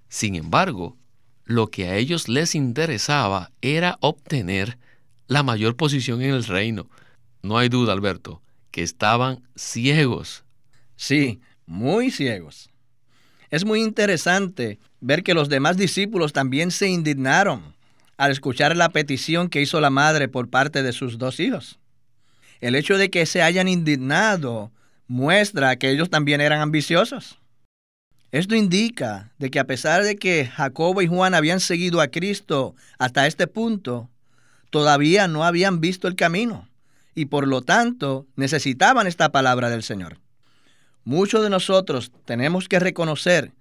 Sin 0.09 0.37
embargo, 0.37 0.97
lo 1.45 1.69
que 1.69 1.89
a 1.89 1.97
ellos 1.97 2.29
les 2.29 2.55
interesaba 2.55 3.51
era 3.61 3.99
obtener 4.01 4.79
la 5.29 5.43
mayor 5.43 5.77
posición 5.77 6.23
en 6.23 6.31
el 6.31 6.45
reino. 6.45 6.91
No 7.43 7.59
hay 7.59 7.69
duda, 7.69 7.93
Alberto, 7.93 8.43
que 8.71 8.83
estaban 8.83 9.43
ciegos. 9.55 10.45
Sí, 10.97 11.41
muy 11.67 12.11
ciegos. 12.11 12.71
Es 13.51 13.65
muy 13.65 13.83
interesante 13.83 14.79
ver 15.01 15.23
que 15.23 15.35
los 15.35 15.49
demás 15.49 15.77
discípulos 15.77 16.33
también 16.33 16.71
se 16.71 16.89
indignaron 16.89 17.77
al 18.17 18.33
escuchar 18.33 18.77
la 18.77 18.89
petición 18.89 19.49
que 19.49 19.63
hizo 19.63 19.81
la 19.81 19.91
madre 19.91 20.29
por 20.29 20.51
parte 20.51 20.83
de 20.83 20.93
sus 20.93 21.19
dos 21.19 21.39
hijos. 21.39 21.79
El 22.61 22.75
hecho 22.75 22.99
de 22.99 23.11
que 23.11 23.25
se 23.27 23.43
hayan 23.43 23.69
indignado 23.69 24.73
muestra 25.07 25.77
que 25.77 25.91
ellos 25.91 26.11
también 26.11 26.41
eran 26.41 26.61
ambiciosos. 26.61 27.39
Esto 28.33 28.55
indica 28.55 29.33
de 29.39 29.51
que 29.51 29.59
a 29.59 29.67
pesar 29.67 30.03
de 30.03 30.17
que 30.17 30.47
Jacobo 30.47 31.01
y 31.01 31.07
Juan 31.07 31.35
habían 31.35 31.61
seguido 31.61 32.01
a 32.01 32.09
Cristo 32.09 32.75
hasta 32.99 33.27
este 33.27 33.47
punto, 33.47 34.11
todavía 34.71 35.29
no 35.29 35.45
habían 35.45 35.81
visto 35.81 36.09
el 36.09 36.17
camino 36.17 36.69
y 37.15 37.27
por 37.27 37.49
lo 37.49 37.63
tanto 37.63 38.27
necesitaban 38.37 39.07
esta 39.07 39.31
palabra 39.31 39.71
del 39.71 39.83
Señor. 39.83 40.19
Muchos 41.05 41.43
de 41.43 41.51
nosotros 41.51 42.13
tenemos 42.25 42.69
que 42.69 42.79
reconocer 42.79 43.53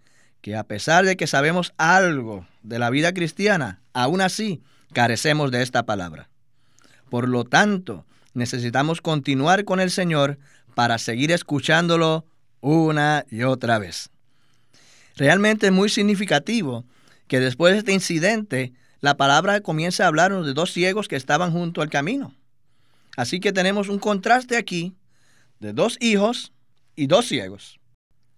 que 0.41 0.55
a 0.55 0.63
pesar 0.63 1.05
de 1.05 1.17
que 1.17 1.27
sabemos 1.27 1.73
algo 1.77 2.45
de 2.61 2.79
la 2.79 2.89
vida 2.89 3.13
cristiana, 3.13 3.81
aún 3.93 4.21
así 4.21 4.61
carecemos 4.93 5.51
de 5.51 5.63
esta 5.63 5.85
palabra. 5.85 6.29
Por 7.09 7.27
lo 7.27 7.45
tanto, 7.45 8.05
necesitamos 8.33 9.01
continuar 9.01 9.65
con 9.65 9.79
el 9.79 9.91
Señor 9.91 10.37
para 10.75 10.97
seguir 10.97 11.31
escuchándolo 11.31 12.25
una 12.61 13.25
y 13.31 13.43
otra 13.43 13.79
vez. 13.79 14.09
Realmente 15.15 15.67
es 15.67 15.73
muy 15.73 15.89
significativo 15.89 16.85
que 17.27 17.39
después 17.39 17.73
de 17.73 17.79
este 17.79 17.93
incidente, 17.93 18.73
la 18.99 19.17
palabra 19.17 19.61
comienza 19.61 20.03
a 20.03 20.07
hablarnos 20.07 20.45
de 20.45 20.53
dos 20.53 20.71
ciegos 20.71 21.07
que 21.07 21.15
estaban 21.15 21.51
junto 21.51 21.81
al 21.81 21.89
camino. 21.89 22.33
Así 23.15 23.39
que 23.39 23.51
tenemos 23.51 23.89
un 23.89 23.99
contraste 23.99 24.57
aquí 24.57 24.95
de 25.59 25.73
dos 25.73 25.97
hijos 25.99 26.53
y 26.95 27.07
dos 27.07 27.27
ciegos. 27.27 27.79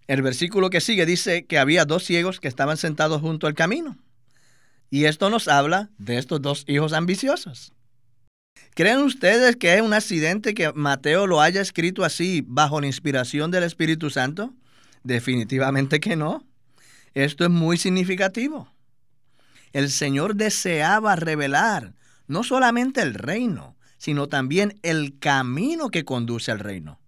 El 0.08 0.22
versículo 0.22 0.70
que 0.70 0.82
sigue 0.82 1.06
dice 1.06 1.46
que 1.46 1.60
había 1.60 1.86
dos 1.86 2.04
ciegos 2.04 2.40
que 2.40 2.48
estaban 2.48 2.78
sentados 2.78 3.22
junto 3.22 3.48
al 3.48 3.54
camino. 3.54 3.98
Y 4.90 5.06
esto 5.06 5.30
nos 5.30 5.48
habla 5.48 5.90
de 5.98 6.18
estos 6.18 6.42
dos 6.42 6.64
hijos 6.68 6.94
ambiciosos. 6.94 7.74
¿Creen 8.74 9.00
ustedes 9.00 9.56
que 9.56 9.76
es 9.76 9.82
un 9.82 9.94
accidente 9.94 10.54
que 10.54 10.72
Mateo 10.74 11.28
lo 11.28 11.42
haya 11.42 11.62
escrito 11.62 12.04
así 12.04 12.44
bajo 12.46 12.82
la 12.82 12.88
inspiración 12.88 13.52
del 13.52 13.64
Espíritu 13.64 14.10
Santo? 14.10 14.54
Definitivamente 15.04 16.00
que 16.00 16.16
no. 16.16 16.44
Esto 17.14 17.44
es 17.44 17.50
muy 17.50 17.78
significativo. 17.78 18.72
El 19.74 19.90
Señor 19.90 20.36
deseaba 20.36 21.16
revelar 21.16 21.94
no 22.28 22.44
solamente 22.44 23.02
el 23.02 23.14
reino, 23.14 23.76
sino 23.98 24.28
también 24.28 24.80
el 24.84 25.20
camino 25.20 25.90
que 25.90 26.06
conduce 26.06 26.52
al 26.52 26.60
reino. 26.60 27.00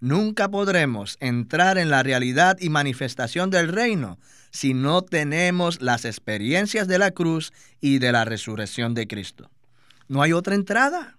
Nunca 0.00 0.50
podremos 0.50 1.16
entrar 1.20 1.78
en 1.78 1.90
la 1.90 2.02
realidad 2.02 2.56
y 2.60 2.68
manifestación 2.68 3.50
del 3.50 3.68
reino 3.68 4.18
si 4.50 4.74
no 4.74 5.02
tenemos 5.02 5.80
las 5.80 6.04
experiencias 6.04 6.86
de 6.86 6.98
la 6.98 7.10
cruz 7.10 7.52
y 7.80 7.98
de 7.98 8.12
la 8.12 8.24
resurrección 8.24 8.94
de 8.94 9.06
Cristo. 9.06 9.50
No 10.08 10.22
hay 10.22 10.32
otra 10.32 10.54
entrada. 10.54 11.18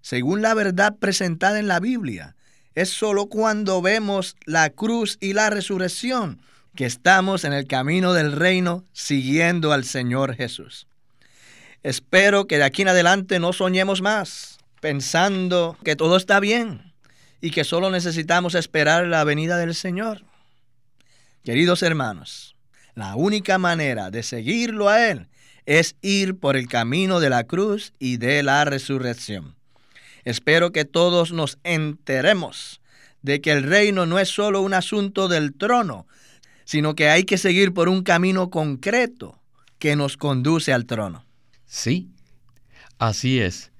Según 0.00 0.42
la 0.42 0.54
verdad 0.54 0.96
presentada 0.98 1.58
en 1.58 1.68
la 1.68 1.80
Biblia, 1.80 2.36
es 2.74 2.90
sólo 2.90 3.26
cuando 3.26 3.80
vemos 3.82 4.36
la 4.46 4.70
cruz 4.70 5.16
y 5.20 5.32
la 5.32 5.50
resurrección 5.50 6.40
que 6.74 6.86
estamos 6.86 7.44
en 7.44 7.52
el 7.52 7.66
camino 7.66 8.12
del 8.12 8.32
reino 8.32 8.84
siguiendo 8.92 9.72
al 9.72 9.84
Señor 9.84 10.34
Jesús. 10.34 10.86
Espero 11.82 12.46
que 12.46 12.58
de 12.58 12.64
aquí 12.64 12.82
en 12.82 12.88
adelante 12.88 13.38
no 13.38 13.52
soñemos 13.52 14.02
más, 14.02 14.58
pensando 14.80 15.76
que 15.84 15.96
todo 15.96 16.16
está 16.16 16.40
bien 16.40 16.92
y 17.40 17.50
que 17.50 17.64
solo 17.64 17.90
necesitamos 17.90 18.54
esperar 18.54 19.06
la 19.06 19.22
venida 19.24 19.56
del 19.56 19.74
Señor. 19.74 20.22
Queridos 21.44 21.82
hermanos, 21.82 22.56
la 22.94 23.16
única 23.16 23.58
manera 23.58 24.10
de 24.10 24.22
seguirlo 24.22 24.88
a 24.88 25.08
Él 25.10 25.28
es 25.66 25.96
ir 26.00 26.38
por 26.38 26.56
el 26.56 26.68
camino 26.68 27.20
de 27.20 27.30
la 27.30 27.44
cruz 27.44 27.92
y 27.98 28.16
de 28.16 28.42
la 28.42 28.64
resurrección. 28.64 29.54
Espero 30.24 30.72
que 30.72 30.84
todos 30.84 31.32
nos 31.32 31.58
enteremos 31.64 32.80
de 33.22 33.40
que 33.40 33.52
el 33.52 33.62
reino 33.62 34.06
no 34.06 34.18
es 34.18 34.28
solo 34.28 34.60
un 34.60 34.74
asunto 34.74 35.28
del 35.28 35.54
trono, 35.54 36.06
sino 36.64 36.94
que 36.94 37.08
hay 37.08 37.24
que 37.24 37.38
seguir 37.38 37.72
por 37.72 37.88
un 37.88 38.02
camino 38.02 38.50
concreto 38.50 39.40
que 39.78 39.96
nos 39.96 40.16
conduce 40.16 40.72
al 40.72 40.86
trono. 40.86 41.24
Sí, 41.66 42.08
así 42.98 43.40
es. 43.40 43.70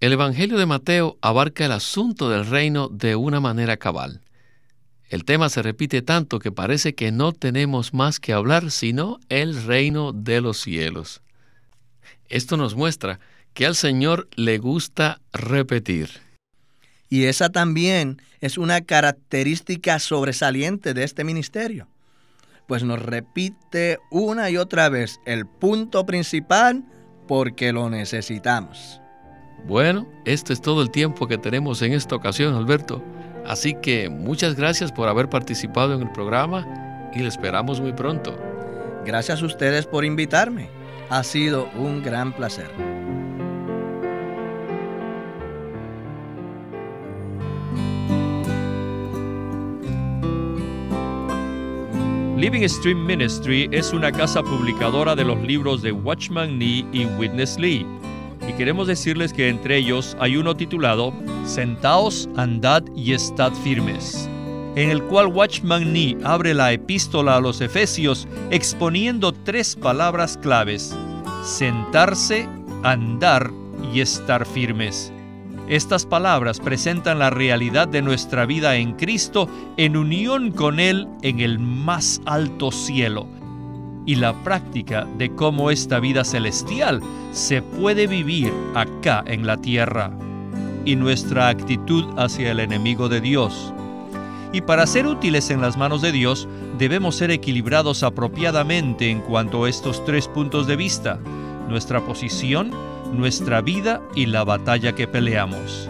El 0.00 0.12
Evangelio 0.12 0.58
de 0.58 0.66
Mateo 0.66 1.16
abarca 1.22 1.64
el 1.64 1.72
asunto 1.72 2.28
del 2.28 2.46
reino 2.46 2.88
de 2.88 3.16
una 3.16 3.40
manera 3.40 3.76
cabal. 3.76 4.20
El 5.08 5.24
tema 5.24 5.48
se 5.48 5.62
repite 5.62 6.02
tanto 6.02 6.38
que 6.38 6.52
parece 6.52 6.94
que 6.94 7.12
no 7.12 7.32
tenemos 7.32 7.94
más 7.94 8.20
que 8.20 8.32
hablar 8.32 8.70
sino 8.70 9.18
el 9.28 9.62
reino 9.64 10.12
de 10.12 10.40
los 10.40 10.58
cielos. 10.58 11.22
Esto 12.28 12.56
nos 12.56 12.74
muestra 12.74 13.20
que 13.54 13.66
al 13.66 13.74
Señor 13.74 14.28
le 14.36 14.58
gusta 14.58 15.20
repetir. 15.32 16.25
Y 17.08 17.24
esa 17.24 17.50
también 17.50 18.20
es 18.40 18.58
una 18.58 18.80
característica 18.80 19.98
sobresaliente 19.98 20.94
de 20.94 21.04
este 21.04 21.24
ministerio, 21.24 21.88
pues 22.66 22.82
nos 22.82 23.00
repite 23.00 23.98
una 24.10 24.50
y 24.50 24.56
otra 24.56 24.88
vez 24.88 25.20
el 25.24 25.46
punto 25.46 26.04
principal 26.04 26.84
porque 27.28 27.72
lo 27.72 27.88
necesitamos. 27.90 29.00
Bueno, 29.66 30.06
esto 30.24 30.52
es 30.52 30.60
todo 30.60 30.82
el 30.82 30.90
tiempo 30.90 31.26
que 31.26 31.38
tenemos 31.38 31.82
en 31.82 31.92
esta 31.92 32.14
ocasión, 32.14 32.54
Alberto. 32.54 33.02
Así 33.46 33.74
que 33.80 34.08
muchas 34.08 34.56
gracias 34.56 34.92
por 34.92 35.08
haber 35.08 35.28
participado 35.28 35.94
en 35.94 36.02
el 36.02 36.12
programa 36.12 37.10
y 37.14 37.20
le 37.20 37.28
esperamos 37.28 37.80
muy 37.80 37.92
pronto. 37.92 38.36
Gracias 39.04 39.42
a 39.42 39.46
ustedes 39.46 39.86
por 39.86 40.04
invitarme. 40.04 40.68
Ha 41.10 41.22
sido 41.22 41.68
un 41.76 42.02
gran 42.02 42.32
placer. 42.32 42.70
Living 52.36 52.68
Stream 52.68 53.06
Ministry 53.06 53.66
es 53.72 53.94
una 53.94 54.12
casa 54.12 54.42
publicadora 54.42 55.16
de 55.16 55.24
los 55.24 55.40
libros 55.40 55.80
de 55.80 55.90
Watchman 55.90 56.58
Nee 56.58 56.84
y 56.92 57.06
Witness 57.06 57.58
Lee 57.58 57.86
y 58.46 58.52
queremos 58.52 58.88
decirles 58.88 59.32
que 59.32 59.48
entre 59.48 59.78
ellos 59.78 60.14
hay 60.20 60.36
uno 60.36 60.54
titulado 60.54 61.14
Sentaos, 61.46 62.28
andad 62.36 62.82
y 62.94 63.14
estad 63.14 63.54
firmes, 63.64 64.28
en 64.74 64.90
el 64.90 65.02
cual 65.04 65.28
Watchman 65.28 65.94
Nee 65.94 66.18
abre 66.24 66.52
la 66.52 66.72
epístola 66.72 67.36
a 67.36 67.40
los 67.40 67.62
Efesios 67.62 68.28
exponiendo 68.50 69.32
tres 69.32 69.74
palabras 69.74 70.36
claves, 70.36 70.94
sentarse, 71.42 72.46
andar 72.82 73.50
y 73.94 74.00
estar 74.00 74.44
firmes. 74.44 75.10
Estas 75.68 76.06
palabras 76.06 76.60
presentan 76.60 77.18
la 77.18 77.30
realidad 77.30 77.88
de 77.88 78.00
nuestra 78.00 78.46
vida 78.46 78.76
en 78.76 78.92
Cristo 78.92 79.48
en 79.76 79.96
unión 79.96 80.52
con 80.52 80.78
Él 80.78 81.08
en 81.22 81.40
el 81.40 81.58
más 81.58 82.20
alto 82.24 82.70
cielo. 82.70 83.26
Y 84.06 84.14
la 84.14 84.32
práctica 84.44 85.08
de 85.18 85.34
cómo 85.34 85.72
esta 85.72 85.98
vida 85.98 86.22
celestial 86.22 87.02
se 87.32 87.62
puede 87.62 88.06
vivir 88.06 88.52
acá 88.76 89.24
en 89.26 89.44
la 89.44 89.56
tierra. 89.56 90.12
Y 90.84 90.94
nuestra 90.94 91.48
actitud 91.48 92.04
hacia 92.16 92.52
el 92.52 92.60
enemigo 92.60 93.08
de 93.08 93.20
Dios. 93.20 93.74
Y 94.52 94.60
para 94.60 94.86
ser 94.86 95.08
útiles 95.08 95.50
en 95.50 95.60
las 95.60 95.76
manos 95.76 96.00
de 96.00 96.12
Dios, 96.12 96.46
debemos 96.78 97.16
ser 97.16 97.32
equilibrados 97.32 98.04
apropiadamente 98.04 99.10
en 99.10 99.20
cuanto 99.20 99.64
a 99.64 99.68
estos 99.68 100.04
tres 100.04 100.28
puntos 100.28 100.68
de 100.68 100.76
vista, 100.76 101.18
nuestra 101.68 102.00
posición, 102.06 102.70
nuestra 103.12 103.60
vida 103.60 104.02
y 104.14 104.26
la 104.26 104.44
batalla 104.44 104.94
que 104.94 105.06
peleamos. 105.06 105.88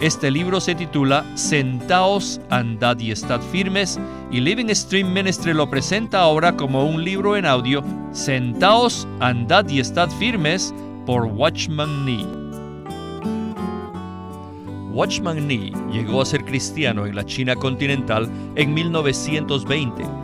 Este 0.00 0.30
libro 0.30 0.60
se 0.60 0.74
titula 0.74 1.24
Sentaos, 1.36 2.40
andad 2.50 2.98
y 2.98 3.10
estad 3.10 3.40
firmes 3.40 3.98
y 4.30 4.40
Living 4.40 4.68
Stream 4.74 5.12
Ministry 5.12 5.54
lo 5.54 5.70
presenta 5.70 6.20
ahora 6.20 6.56
como 6.56 6.84
un 6.84 7.04
libro 7.04 7.36
en 7.36 7.46
audio 7.46 7.82
Sentaos, 8.12 9.06
andad 9.20 9.68
y 9.68 9.80
estad 9.80 10.10
firmes 10.10 10.74
por 11.06 11.24
Watchman 11.24 12.04
Nee. 12.04 12.26
Watchman 14.92 15.48
Nee 15.48 15.72
llegó 15.92 16.22
a 16.22 16.26
ser 16.26 16.44
cristiano 16.44 17.06
en 17.06 17.16
la 17.16 17.24
China 17.24 17.56
continental 17.56 18.30
en 18.56 18.74
1920 18.74 20.23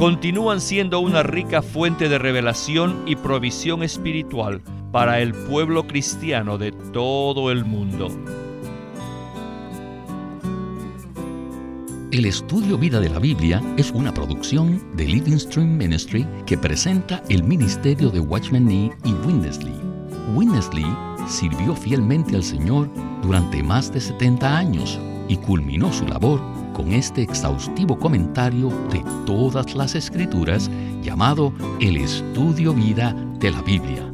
continúan 0.00 0.62
siendo 0.62 0.98
una 1.00 1.22
rica 1.22 1.60
fuente 1.60 2.08
de 2.08 2.16
revelación 2.16 3.02
y 3.04 3.16
provisión 3.16 3.82
espiritual 3.82 4.62
para 4.92 5.20
el 5.20 5.34
pueblo 5.34 5.86
cristiano 5.86 6.56
de 6.56 6.72
todo 6.72 7.50
el 7.50 7.66
mundo. 7.66 8.08
El 12.12 12.24
estudio 12.24 12.78
Vida 12.78 12.98
de 12.98 13.10
la 13.10 13.18
Biblia 13.18 13.62
es 13.76 13.90
una 13.90 14.14
producción 14.14 14.82
de 14.96 15.04
Living 15.04 15.36
Stream 15.36 15.76
Ministry 15.76 16.26
que 16.46 16.56
presenta 16.56 17.22
el 17.28 17.42
ministerio 17.42 18.08
de 18.08 18.20
Watchman 18.20 18.64
Nee 18.64 18.90
y 19.04 19.12
Winnesley. 19.12 19.74
Winnesley 20.34 20.86
sirvió 21.28 21.76
fielmente 21.76 22.36
al 22.36 22.42
Señor 22.42 22.88
durante 23.20 23.62
más 23.62 23.92
de 23.92 24.00
70 24.00 24.56
años 24.56 24.98
y 25.28 25.36
culminó 25.36 25.92
su 25.92 26.08
labor 26.08 26.40
con 26.80 26.94
este 26.94 27.20
exhaustivo 27.20 27.98
comentario 27.98 28.70
de 28.90 29.04
todas 29.26 29.74
las 29.74 29.94
escrituras 29.94 30.70
llamado 31.02 31.52
El 31.78 31.98
Estudio 31.98 32.72
Vida 32.72 33.14
de 33.38 33.50
la 33.50 33.60
Biblia. 33.60 34.10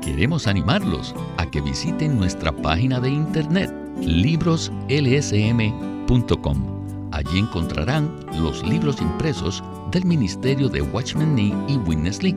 Queremos 0.00 0.46
animarlos 0.46 1.12
a 1.38 1.50
que 1.50 1.60
visiten 1.60 2.16
nuestra 2.16 2.52
página 2.52 3.00
de 3.00 3.10
internet 3.10 3.74
libroslsm.com. 4.00 6.56
Allí 7.10 7.38
encontrarán 7.40 8.14
los 8.40 8.64
libros 8.64 9.00
impresos 9.00 9.64
del 9.90 10.04
Ministerio 10.04 10.68
de 10.68 10.82
Watchman 10.82 11.34
Nee 11.34 11.52
y 11.66 11.78
Witness 11.78 12.22
Lee, 12.22 12.36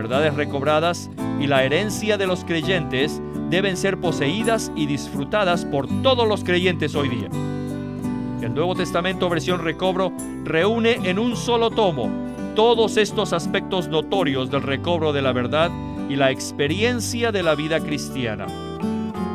Verdades 0.00 0.34
recobradas 0.34 1.10
y 1.38 1.46
la 1.46 1.62
herencia 1.62 2.16
de 2.16 2.26
los 2.26 2.42
creyentes 2.46 3.20
deben 3.50 3.76
ser 3.76 4.00
poseídas 4.00 4.72
y 4.74 4.86
disfrutadas 4.86 5.66
por 5.66 5.86
todos 6.00 6.26
los 6.26 6.42
creyentes 6.42 6.94
hoy 6.94 7.10
día. 7.10 7.28
El 8.40 8.54
Nuevo 8.54 8.74
Testamento 8.74 9.28
versión 9.28 9.62
recobro 9.62 10.10
reúne 10.42 11.00
en 11.04 11.18
un 11.18 11.36
solo 11.36 11.68
tomo 11.68 12.10
todos 12.56 12.96
estos 12.96 13.34
aspectos 13.34 13.88
notorios 13.88 14.50
del 14.50 14.62
recobro 14.62 15.12
de 15.12 15.20
la 15.20 15.32
verdad 15.32 15.70
y 16.08 16.16
la 16.16 16.30
experiencia 16.30 17.30
de 17.30 17.42
la 17.42 17.54
vida 17.54 17.78
cristiana. 17.78 18.46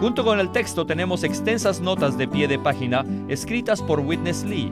Junto 0.02 0.26
con 0.26 0.40
el 0.40 0.52
texto 0.52 0.88
tenemos 0.88 1.24
extensas 1.24 1.80
notas 1.80 2.18
de 2.18 2.28
pie 2.28 2.48
de 2.48 2.58
página 2.58 3.06
escritas 3.28 3.84
por 3.84 4.00
Witness 4.00 4.44
Lee, 4.44 4.72